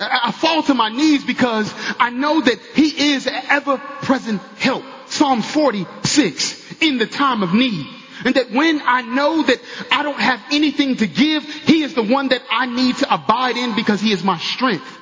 I 0.00 0.32
fall 0.32 0.62
to 0.64 0.74
my 0.74 0.88
knees 0.88 1.24
because 1.24 1.72
I 1.98 2.10
know 2.10 2.40
that 2.40 2.58
He 2.74 3.12
is 3.12 3.26
ever 3.26 3.78
present 3.78 4.40
help. 4.58 4.82
Psalm 5.06 5.42
46, 5.42 6.82
in 6.82 6.98
the 6.98 7.06
time 7.06 7.42
of 7.42 7.52
need. 7.52 7.86
And 8.24 8.34
that 8.34 8.50
when 8.50 8.80
I 8.84 9.02
know 9.02 9.42
that 9.42 9.60
I 9.90 10.02
don't 10.02 10.18
have 10.20 10.42
anything 10.50 10.96
to 10.96 11.06
give, 11.06 11.44
He 11.44 11.82
is 11.82 11.94
the 11.94 12.02
one 12.02 12.28
that 12.28 12.42
I 12.50 12.66
need 12.66 12.96
to 12.98 13.12
abide 13.12 13.56
in 13.56 13.74
because 13.74 14.00
He 14.00 14.12
is 14.12 14.22
my 14.22 14.38
strength. 14.38 14.98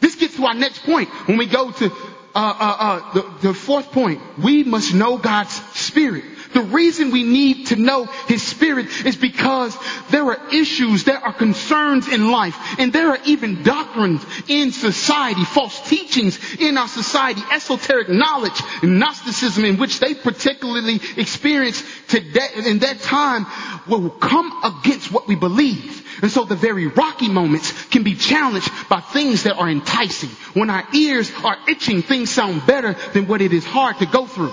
This 0.00 0.16
gets 0.16 0.36
to 0.36 0.46
our 0.46 0.54
next 0.54 0.84
point 0.84 1.08
when 1.28 1.36
we 1.36 1.46
go 1.46 1.70
to 1.70 1.86
uh, 1.86 1.90
uh, 2.34 2.76
uh, 2.78 3.12
the, 3.12 3.48
the 3.48 3.54
fourth 3.54 3.92
point. 3.92 4.20
We 4.38 4.64
must 4.64 4.94
know 4.94 5.18
God's 5.18 5.52
Spirit. 5.78 6.24
The 6.52 6.62
reason 6.62 7.10
we 7.12 7.22
need 7.22 7.68
to 7.68 7.76
know 7.76 8.04
His 8.26 8.42
Spirit 8.42 8.86
is 9.06 9.16
because 9.16 9.76
there 10.10 10.24
are 10.24 10.48
issues, 10.52 11.04
there 11.04 11.18
are 11.18 11.32
concerns 11.32 12.08
in 12.08 12.30
life, 12.30 12.56
and 12.78 12.92
there 12.92 13.10
are 13.10 13.18
even 13.24 13.62
doctrines 13.62 14.24
in 14.48 14.72
society, 14.72 15.44
false 15.44 15.88
teachings 15.88 16.38
in 16.60 16.76
our 16.76 16.88
society, 16.88 17.42
esoteric 17.52 18.08
knowledge, 18.08 18.60
Gnosticism 18.82 19.64
in 19.64 19.76
which 19.78 20.00
they 20.00 20.14
particularly 20.14 21.00
experience 21.16 21.82
today, 22.08 22.48
in 22.66 22.80
that 22.80 23.00
time 23.00 23.46
will 23.88 24.10
come 24.10 24.52
against 24.64 25.12
what 25.12 25.28
we 25.28 25.36
believe. 25.36 26.06
And 26.22 26.30
so 26.30 26.44
the 26.44 26.56
very 26.56 26.86
rocky 26.86 27.28
moments 27.28 27.72
can 27.86 28.02
be 28.02 28.14
challenged 28.14 28.70
by 28.88 29.00
things 29.00 29.44
that 29.44 29.56
are 29.56 29.68
enticing. 29.68 30.30
When 30.54 30.68
our 30.68 30.86
ears 30.94 31.30
are 31.44 31.56
itching, 31.68 32.02
things 32.02 32.30
sound 32.30 32.66
better 32.66 32.94
than 33.12 33.26
what 33.26 33.40
it 33.40 33.52
is 33.52 33.64
hard 33.64 33.98
to 33.98 34.06
go 34.06 34.26
through. 34.26 34.52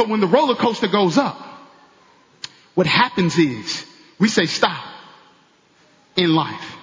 So 0.00 0.06
when 0.06 0.20
the 0.20 0.26
roller 0.26 0.54
coaster 0.54 0.88
goes 0.88 1.18
up, 1.18 1.36
what 2.74 2.86
happens 2.86 3.36
is 3.36 3.84
we 4.18 4.28
say 4.28 4.46
stop 4.46 4.82
in 6.16 6.34
life. 6.34 6.76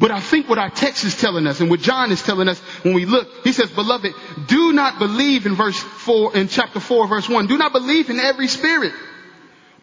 But 0.00 0.10
I 0.10 0.18
think 0.18 0.48
what 0.48 0.58
our 0.58 0.68
text 0.68 1.04
is 1.04 1.16
telling 1.16 1.46
us 1.46 1.60
and 1.60 1.70
what 1.70 1.78
John 1.78 2.10
is 2.10 2.24
telling 2.24 2.48
us 2.48 2.58
when 2.82 2.94
we 2.94 3.04
look, 3.04 3.28
he 3.44 3.52
says, 3.52 3.70
beloved, 3.70 4.12
do 4.48 4.72
not 4.72 4.98
believe 4.98 5.46
in 5.46 5.54
verse 5.54 5.78
four, 5.78 6.36
in 6.36 6.48
chapter 6.48 6.80
four, 6.80 7.06
verse 7.06 7.28
one, 7.28 7.46
do 7.46 7.56
not 7.56 7.70
believe 7.70 8.10
in 8.10 8.18
every 8.18 8.48
spirit, 8.48 8.94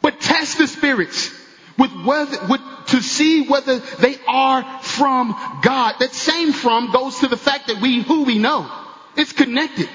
but 0.01 0.19
test 0.19 0.57
the 0.57 0.67
spirits 0.67 1.31
with 1.77 1.93
whether, 2.03 2.47
with, 2.49 2.59
to 2.87 3.01
see 3.01 3.47
whether 3.47 3.79
they 3.79 4.17
are 4.27 4.81
from 4.81 5.29
God. 5.63 5.95
That 6.01 6.11
same 6.11 6.51
from 6.51 6.91
goes 6.91 7.19
to 7.19 7.29
the 7.29 7.37
fact 7.37 7.67
that 7.67 7.79
we, 7.79 8.01
who 8.01 8.25
we 8.25 8.37
know. 8.37 8.69
It's 9.15 9.31
connected. 9.31 9.87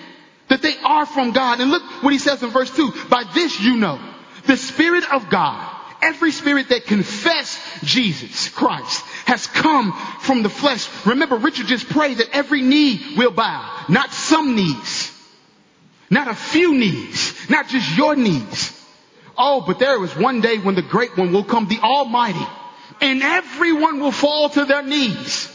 That 0.52 0.60
they 0.60 0.76
are 0.84 1.06
from 1.06 1.32
God. 1.32 1.60
And 1.60 1.70
look 1.70 1.82
what 2.02 2.12
he 2.12 2.18
says 2.18 2.42
in 2.42 2.50
verse 2.50 2.70
2. 2.76 2.92
By 3.08 3.24
this 3.32 3.58
you 3.58 3.78
know, 3.78 3.98
the 4.44 4.58
Spirit 4.58 5.10
of 5.10 5.30
God, 5.30 5.66
every 6.02 6.30
spirit 6.30 6.68
that 6.68 6.84
confess 6.84 7.58
Jesus 7.82 8.50
Christ 8.50 9.02
has 9.24 9.46
come 9.46 9.92
from 10.20 10.42
the 10.42 10.50
flesh. 10.50 10.86
Remember, 11.06 11.36
Richard 11.36 11.68
just 11.68 11.88
prayed 11.88 12.18
that 12.18 12.36
every 12.36 12.60
knee 12.60 13.14
will 13.16 13.30
bow. 13.30 13.86
Not 13.88 14.12
some 14.12 14.54
knees. 14.54 15.10
Not 16.10 16.28
a 16.28 16.34
few 16.34 16.74
knees. 16.74 17.48
Not 17.48 17.68
just 17.68 17.96
your 17.96 18.14
knees. 18.14 18.78
Oh, 19.38 19.64
but 19.66 19.78
there 19.78 20.04
is 20.04 20.14
one 20.14 20.42
day 20.42 20.58
when 20.58 20.74
the 20.74 20.82
great 20.82 21.16
one 21.16 21.32
will 21.32 21.44
come, 21.44 21.66
the 21.66 21.80
Almighty, 21.80 22.46
and 23.00 23.22
everyone 23.22 24.00
will 24.00 24.12
fall 24.12 24.50
to 24.50 24.66
their 24.66 24.82
knees 24.82 25.48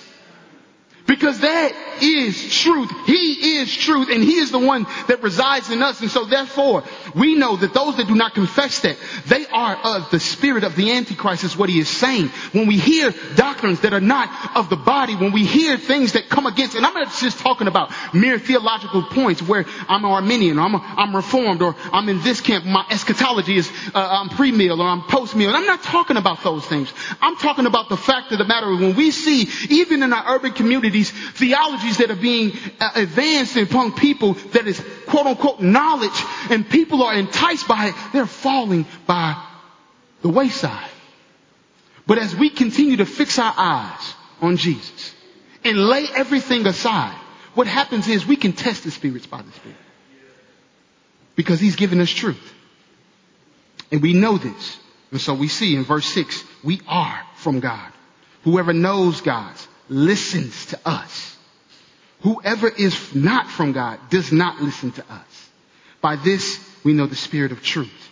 because 1.07 1.39
that 1.39 1.73
is 2.01 2.53
truth. 2.53 2.91
He 3.05 3.57
is 3.57 3.75
truth 3.75 4.09
and 4.11 4.23
He 4.23 4.35
is 4.35 4.51
the 4.51 4.59
one 4.59 4.85
that 5.07 5.23
resides 5.23 5.69
in 5.69 5.81
us. 5.81 6.01
And 6.01 6.11
so 6.11 6.25
therefore, 6.25 6.83
we 7.15 7.35
know 7.35 7.55
that 7.55 7.73
those 7.73 7.97
that 7.97 8.07
do 8.07 8.15
not 8.15 8.33
confess 8.33 8.81
that, 8.81 8.97
they 9.25 9.45
are 9.47 9.75
of 9.83 10.11
the 10.11 10.19
spirit 10.19 10.63
of 10.63 10.75
the 10.75 10.91
Antichrist 10.91 11.43
is 11.43 11.57
what 11.57 11.69
He 11.69 11.79
is 11.79 11.89
saying. 11.89 12.27
When 12.51 12.67
we 12.67 12.77
hear 12.77 13.13
doctrines 13.35 13.81
that 13.81 13.93
are 13.93 14.01
not 14.01 14.55
of 14.55 14.69
the 14.69 14.75
body, 14.75 15.15
when 15.15 15.31
we 15.31 15.45
hear 15.45 15.77
things 15.77 16.13
that 16.13 16.29
come 16.29 16.45
against, 16.45 16.75
and 16.75 16.85
I'm 16.85 16.93
not 16.93 17.13
just 17.13 17.39
talking 17.39 17.67
about 17.67 17.91
mere 18.13 18.37
theological 18.37 19.03
points 19.03 19.41
where 19.41 19.65
I'm 19.87 20.05
Arminian 20.05 20.59
or 20.59 20.63
I'm, 20.63 20.75
I'm 20.75 21.15
Reformed 21.15 21.61
or 21.61 21.75
I'm 21.91 22.09
in 22.09 22.21
this 22.21 22.41
camp, 22.41 22.65
my 22.65 22.85
eschatology 22.91 23.57
is, 23.57 23.71
uh, 23.95 23.99
I'm 23.99 24.29
pre-meal 24.29 24.81
or 24.81 24.87
I'm 24.87 25.01
post-meal. 25.03 25.49
I'm 25.55 25.65
not 25.65 25.83
talking 25.83 26.17
about 26.17 26.43
those 26.43 26.65
things. 26.65 26.91
I'm 27.21 27.37
talking 27.37 27.65
about 27.65 27.89
the 27.89 27.97
fact 27.97 28.31
of 28.31 28.37
the 28.37 28.45
matter 28.45 28.67
when 28.67 28.95
we 28.95 29.11
see, 29.11 29.47
even 29.69 30.03
in 30.03 30.13
our 30.13 30.35
urban 30.35 30.51
community, 30.51 30.96
these 30.97 31.11
theologies 31.11 31.97
that 31.97 32.09
are 32.09 32.15
being 32.15 32.53
uh, 32.79 32.89
advanced 32.95 33.55
upon 33.55 33.91
people 33.91 34.33
that 34.33 34.65
is 34.65 34.83
quote 35.05 35.27
unquote 35.27 35.61
knowledge 35.61 36.19
and 36.49 36.67
people 36.67 37.03
are 37.03 37.13
enticed 37.13 37.67
by 37.67 37.87
it, 37.87 37.95
they're 38.13 38.25
falling 38.25 38.85
by 39.05 39.39
the 40.23 40.29
wayside. 40.29 40.89
But 42.07 42.17
as 42.17 42.35
we 42.35 42.49
continue 42.49 42.97
to 42.97 43.05
fix 43.05 43.37
our 43.37 43.53
eyes 43.55 44.13
on 44.41 44.57
Jesus 44.57 45.13
and 45.63 45.77
lay 45.77 46.05
everything 46.15 46.65
aside, 46.65 47.15
what 47.53 47.67
happens 47.67 48.07
is 48.07 48.25
we 48.25 48.35
can 48.35 48.53
test 48.53 48.83
the 48.83 48.91
spirits 48.91 49.27
by 49.27 49.43
the 49.43 49.51
Spirit. 49.51 49.77
Because 51.35 51.59
He's 51.59 51.75
given 51.75 52.01
us 52.01 52.09
truth. 52.09 52.53
And 53.91 54.01
we 54.01 54.13
know 54.13 54.37
this. 54.37 54.79
And 55.11 55.21
so 55.21 55.35
we 55.35 55.47
see 55.47 55.75
in 55.75 55.83
verse 55.83 56.07
6, 56.07 56.43
we 56.63 56.81
are 56.87 57.21
from 57.35 57.59
God. 57.59 57.91
Whoever 58.43 58.73
knows 58.73 59.21
God's 59.21 59.67
listens 59.89 60.67
to 60.67 60.79
us. 60.85 61.37
Whoever 62.21 62.67
is 62.67 63.15
not 63.15 63.49
from 63.49 63.73
God 63.73 63.99
does 64.09 64.31
not 64.31 64.61
listen 64.61 64.91
to 64.93 65.03
us. 65.11 65.49
By 66.01 66.15
this 66.15 66.59
we 66.83 66.93
know 66.93 67.05
the 67.05 67.15
spirit 67.15 67.51
of 67.51 67.63
truth 67.63 68.09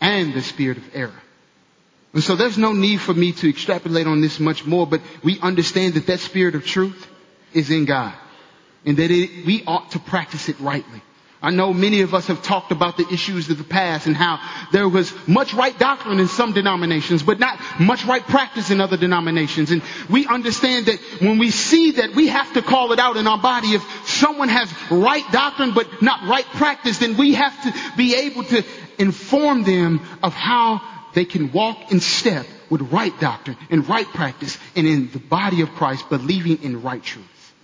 and 0.00 0.34
the 0.34 0.42
spirit 0.42 0.78
of 0.78 0.84
error. 0.94 1.22
And 2.12 2.22
so 2.22 2.36
there's 2.36 2.58
no 2.58 2.72
need 2.72 3.00
for 3.00 3.12
me 3.12 3.32
to 3.32 3.48
extrapolate 3.48 4.06
on 4.06 4.20
this 4.20 4.40
much 4.40 4.64
more, 4.64 4.86
but 4.86 5.02
we 5.22 5.38
understand 5.40 5.94
that 5.94 6.06
that 6.06 6.20
spirit 6.20 6.54
of 6.54 6.64
truth 6.64 7.06
is 7.52 7.70
in 7.70 7.84
God. 7.84 8.14
and 8.86 8.96
that 8.96 9.10
it, 9.10 9.44
we 9.44 9.64
ought 9.66 9.90
to 9.90 9.98
practice 9.98 10.48
it 10.48 10.58
rightly. 10.60 11.02
I 11.42 11.50
know 11.50 11.72
many 11.72 12.00
of 12.00 12.14
us 12.14 12.28
have 12.28 12.42
talked 12.42 12.72
about 12.72 12.96
the 12.96 13.06
issues 13.12 13.50
of 13.50 13.58
the 13.58 13.64
past 13.64 14.06
and 14.06 14.16
how 14.16 14.40
there 14.72 14.88
was 14.88 15.12
much 15.28 15.52
right 15.52 15.78
doctrine 15.78 16.18
in 16.18 16.28
some 16.28 16.52
denominations, 16.52 17.22
but 17.22 17.38
not 17.38 17.60
much 17.78 18.04
right 18.06 18.22
practice 18.22 18.70
in 18.70 18.80
other 18.80 18.96
denominations. 18.96 19.70
And 19.70 19.82
we 20.08 20.26
understand 20.26 20.86
that 20.86 20.98
when 21.20 21.38
we 21.38 21.50
see 21.50 21.92
that 21.92 22.14
we 22.14 22.28
have 22.28 22.52
to 22.54 22.62
call 22.62 22.92
it 22.92 22.98
out 22.98 23.16
in 23.16 23.26
our 23.26 23.38
body. 23.38 23.68
If 23.68 23.82
someone 24.08 24.48
has 24.48 24.72
right 24.90 25.24
doctrine 25.32 25.72
but 25.74 26.02
not 26.02 26.26
right 26.26 26.44
practice, 26.44 26.98
then 26.98 27.16
we 27.16 27.34
have 27.34 27.62
to 27.64 27.96
be 27.96 28.14
able 28.14 28.44
to 28.44 28.64
inform 28.98 29.64
them 29.64 30.00
of 30.22 30.32
how 30.32 30.80
they 31.14 31.24
can 31.24 31.52
walk 31.52 31.92
in 31.92 32.00
step 32.00 32.46
with 32.70 32.80
right 32.92 33.18
doctrine 33.20 33.56
and 33.70 33.88
right 33.88 34.06
practice 34.06 34.58
and 34.74 34.86
in 34.86 35.10
the 35.10 35.18
body 35.18 35.60
of 35.60 35.70
Christ 35.70 36.08
believing 36.08 36.62
in 36.62 36.82
right 36.82 37.02
truth. 37.02 37.54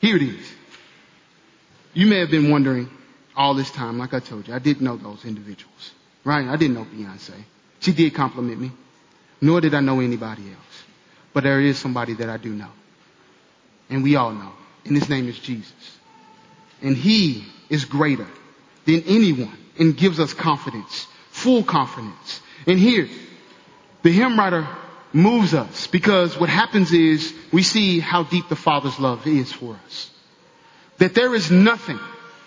Here 0.00 0.16
it 0.16 0.22
is. 0.22 0.59
You 1.92 2.06
may 2.06 2.20
have 2.20 2.30
been 2.30 2.50
wondering 2.50 2.88
all 3.36 3.54
this 3.54 3.70
time, 3.70 3.98
like 3.98 4.14
I 4.14 4.20
told 4.20 4.46
you, 4.46 4.54
I 4.54 4.58
didn't 4.58 4.82
know 4.82 4.96
those 4.96 5.24
individuals. 5.24 5.92
Right? 6.24 6.46
I 6.46 6.56
didn't 6.56 6.74
know 6.74 6.84
Beyonce. 6.84 7.34
She 7.80 7.92
did 7.92 8.14
compliment 8.14 8.60
me. 8.60 8.70
Nor 9.40 9.60
did 9.60 9.74
I 9.74 9.80
know 9.80 10.00
anybody 10.00 10.42
else. 10.42 10.84
But 11.32 11.44
there 11.44 11.60
is 11.60 11.78
somebody 11.78 12.14
that 12.14 12.28
I 12.28 12.36
do 12.36 12.50
know. 12.50 12.68
And 13.88 14.02
we 14.02 14.16
all 14.16 14.32
know. 14.32 14.52
And 14.84 14.96
his 14.96 15.08
name 15.08 15.28
is 15.28 15.38
Jesus. 15.38 15.98
And 16.82 16.96
he 16.96 17.44
is 17.68 17.84
greater 17.84 18.26
than 18.84 19.02
anyone 19.06 19.56
and 19.78 19.96
gives 19.96 20.20
us 20.20 20.34
confidence, 20.34 21.06
full 21.30 21.62
confidence. 21.62 22.40
And 22.66 22.78
here, 22.78 23.08
the 24.02 24.10
hymn 24.10 24.38
writer 24.38 24.66
moves 25.12 25.54
us 25.54 25.86
because 25.86 26.38
what 26.38 26.48
happens 26.48 26.92
is 26.92 27.34
we 27.52 27.62
see 27.62 27.98
how 27.98 28.22
deep 28.22 28.48
the 28.48 28.56
Father's 28.56 28.98
love 28.98 29.26
is 29.26 29.52
for 29.52 29.78
us 29.86 30.10
that 31.00 31.14
there 31.14 31.34
is 31.34 31.50
nothing 31.50 31.98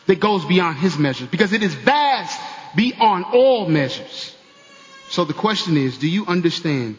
that 0.06 0.20
goes 0.20 0.45
beyond 0.45 0.78
his 0.78 0.97
measures 0.97 1.28
because 1.28 1.54
it 1.54 1.64
is 1.64 1.74
vast 1.74 2.39
beyond 2.76 3.26
all 3.34 3.68
measures. 3.68 4.36
So 5.10 5.26
the 5.26 5.34
question 5.34 5.76
is, 5.76 5.97
do 5.97 6.08
you 6.08 6.26
understand 6.26 6.97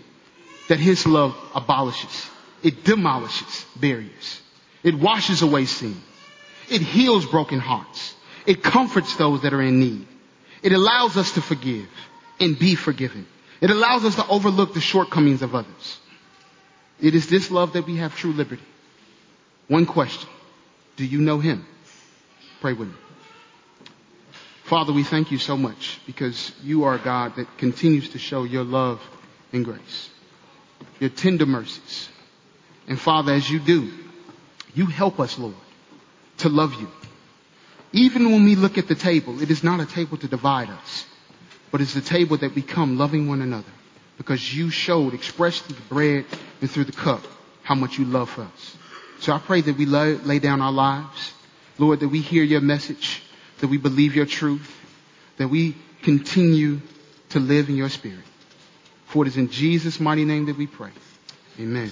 that 0.69 0.79
his 0.79 1.07
love 1.07 1.37
abolishes, 1.55 2.29
it 2.63 2.85
demolishes 2.85 3.65
barriers, 3.77 4.41
it 4.83 4.95
washes 4.95 5.43
away 5.43 5.65
sin, 5.67 5.97
it 6.69 6.81
heals 6.81 7.25
broken 7.27 7.61
hearts, 7.61 8.15
it 8.47 8.63
comforts 8.63 9.17
those 9.17 9.43
that 9.43 9.55
are 9.55 9.63
in 9.63 9.79
need, 9.79 10.07
it 10.63 10.73
allows 10.73 11.17
us 11.17 11.33
to 11.33 11.41
forgive 11.41 11.89
and 12.41 12.59
be 12.59 12.75
forgiven. 12.75 13.27
It 13.61 13.71
allows 13.71 14.05
us 14.05 14.17
to 14.17 14.27
overlook 14.27 14.75
the 14.75 14.81
shortcomings 14.81 15.43
of 15.43 15.55
others. 15.55 15.99
It 17.01 17.15
is 17.15 17.29
this 17.29 17.51
love 17.51 17.75
that 17.75 17.87
we 17.87 17.97
have 17.99 18.17
true 18.17 18.33
liberty. 18.33 18.63
One 19.69 19.87
question. 19.87 20.29
Do 20.97 21.05
you 21.05 21.21
know 21.21 21.39
him? 21.39 21.67
Pray 22.61 22.73
with 22.73 22.89
me. 22.89 22.95
Father, 24.65 24.93
we 24.93 25.05
thank 25.05 25.31
you 25.31 25.39
so 25.39 25.57
much 25.57 26.01
because 26.07 26.53
you 26.63 26.85
are 26.85 26.95
a 26.95 26.99
God 26.99 27.37
that 27.37 27.59
continues 27.59 28.09
to 28.11 28.19
show 28.19 28.45
your 28.45 28.65
love 28.65 29.03
and 29.53 29.65
grace, 29.65 30.11
your 31.01 31.11
tender 31.11 31.45
mercies. 31.45 32.09
And 32.89 32.99
Father, 32.99 33.35
as 33.35 33.49
you 33.49 33.61
do, 33.61 33.93
you 34.75 34.87
help 34.87 35.21
us, 35.21 35.39
Lord, 35.39 35.55
to 36.39 36.49
love 36.49 36.75
you. 36.81 36.89
Even 37.93 38.33
when 38.33 38.45
we 38.45 38.57
look 38.57 38.79
at 38.79 38.89
the 38.89 38.95
table, 38.95 39.41
it 39.43 39.51
is 39.51 39.63
not 39.63 39.81
a 39.81 39.87
table 39.87 40.17
to 40.17 40.27
divide 40.27 40.71
us, 40.71 41.07
but 41.71 41.81
it's 41.81 41.95
a 41.95 42.01
table 42.01 42.39
that 42.39 42.55
we 42.55 42.63
come 42.63 42.99
loving 42.99 43.29
one 43.29 43.43
another 43.43 43.71
because 44.17 44.55
you 44.55 44.71
showed, 44.71 45.15
expressed 45.15 45.65
through 45.65 45.77
the 45.77 45.83
bread 45.83 46.25
and 46.61 46.71
through 46.71 46.85
the 46.85 46.93
cup, 46.93 47.23
how 47.63 47.75
much 47.75 47.99
you 47.99 48.05
love 48.05 48.37
us. 48.39 48.77
So 49.25 49.33
I 49.33 49.39
pray 49.39 49.63
that 49.63 49.79
we 49.79 49.87
lay, 49.87 50.17
lay 50.17 50.39
down 50.39 50.61
our 50.61 50.71
lives. 50.71 51.33
Lord, 51.79 52.01
that 52.01 52.09
we 52.09 52.21
hear 52.21 52.45
your 52.45 52.61
message, 52.61 53.23
that 53.61 53.69
we 53.69 53.79
believe 53.79 54.15
your 54.15 54.27
truth, 54.27 54.71
that 55.39 55.49
we 55.49 55.77
continue 56.03 56.83
to 57.31 57.41
live 57.41 57.71
in 57.71 57.75
your 57.75 57.89
spirit. 57.89 58.23
For 59.07 59.25
it 59.25 59.29
is 59.29 59.39
in 59.39 59.49
Jesus' 59.49 59.99
mighty 59.99 60.27
name 60.27 60.45
that 60.47 60.59
we 60.59 60.67
pray. 60.67 60.91
Amen. 61.59 61.91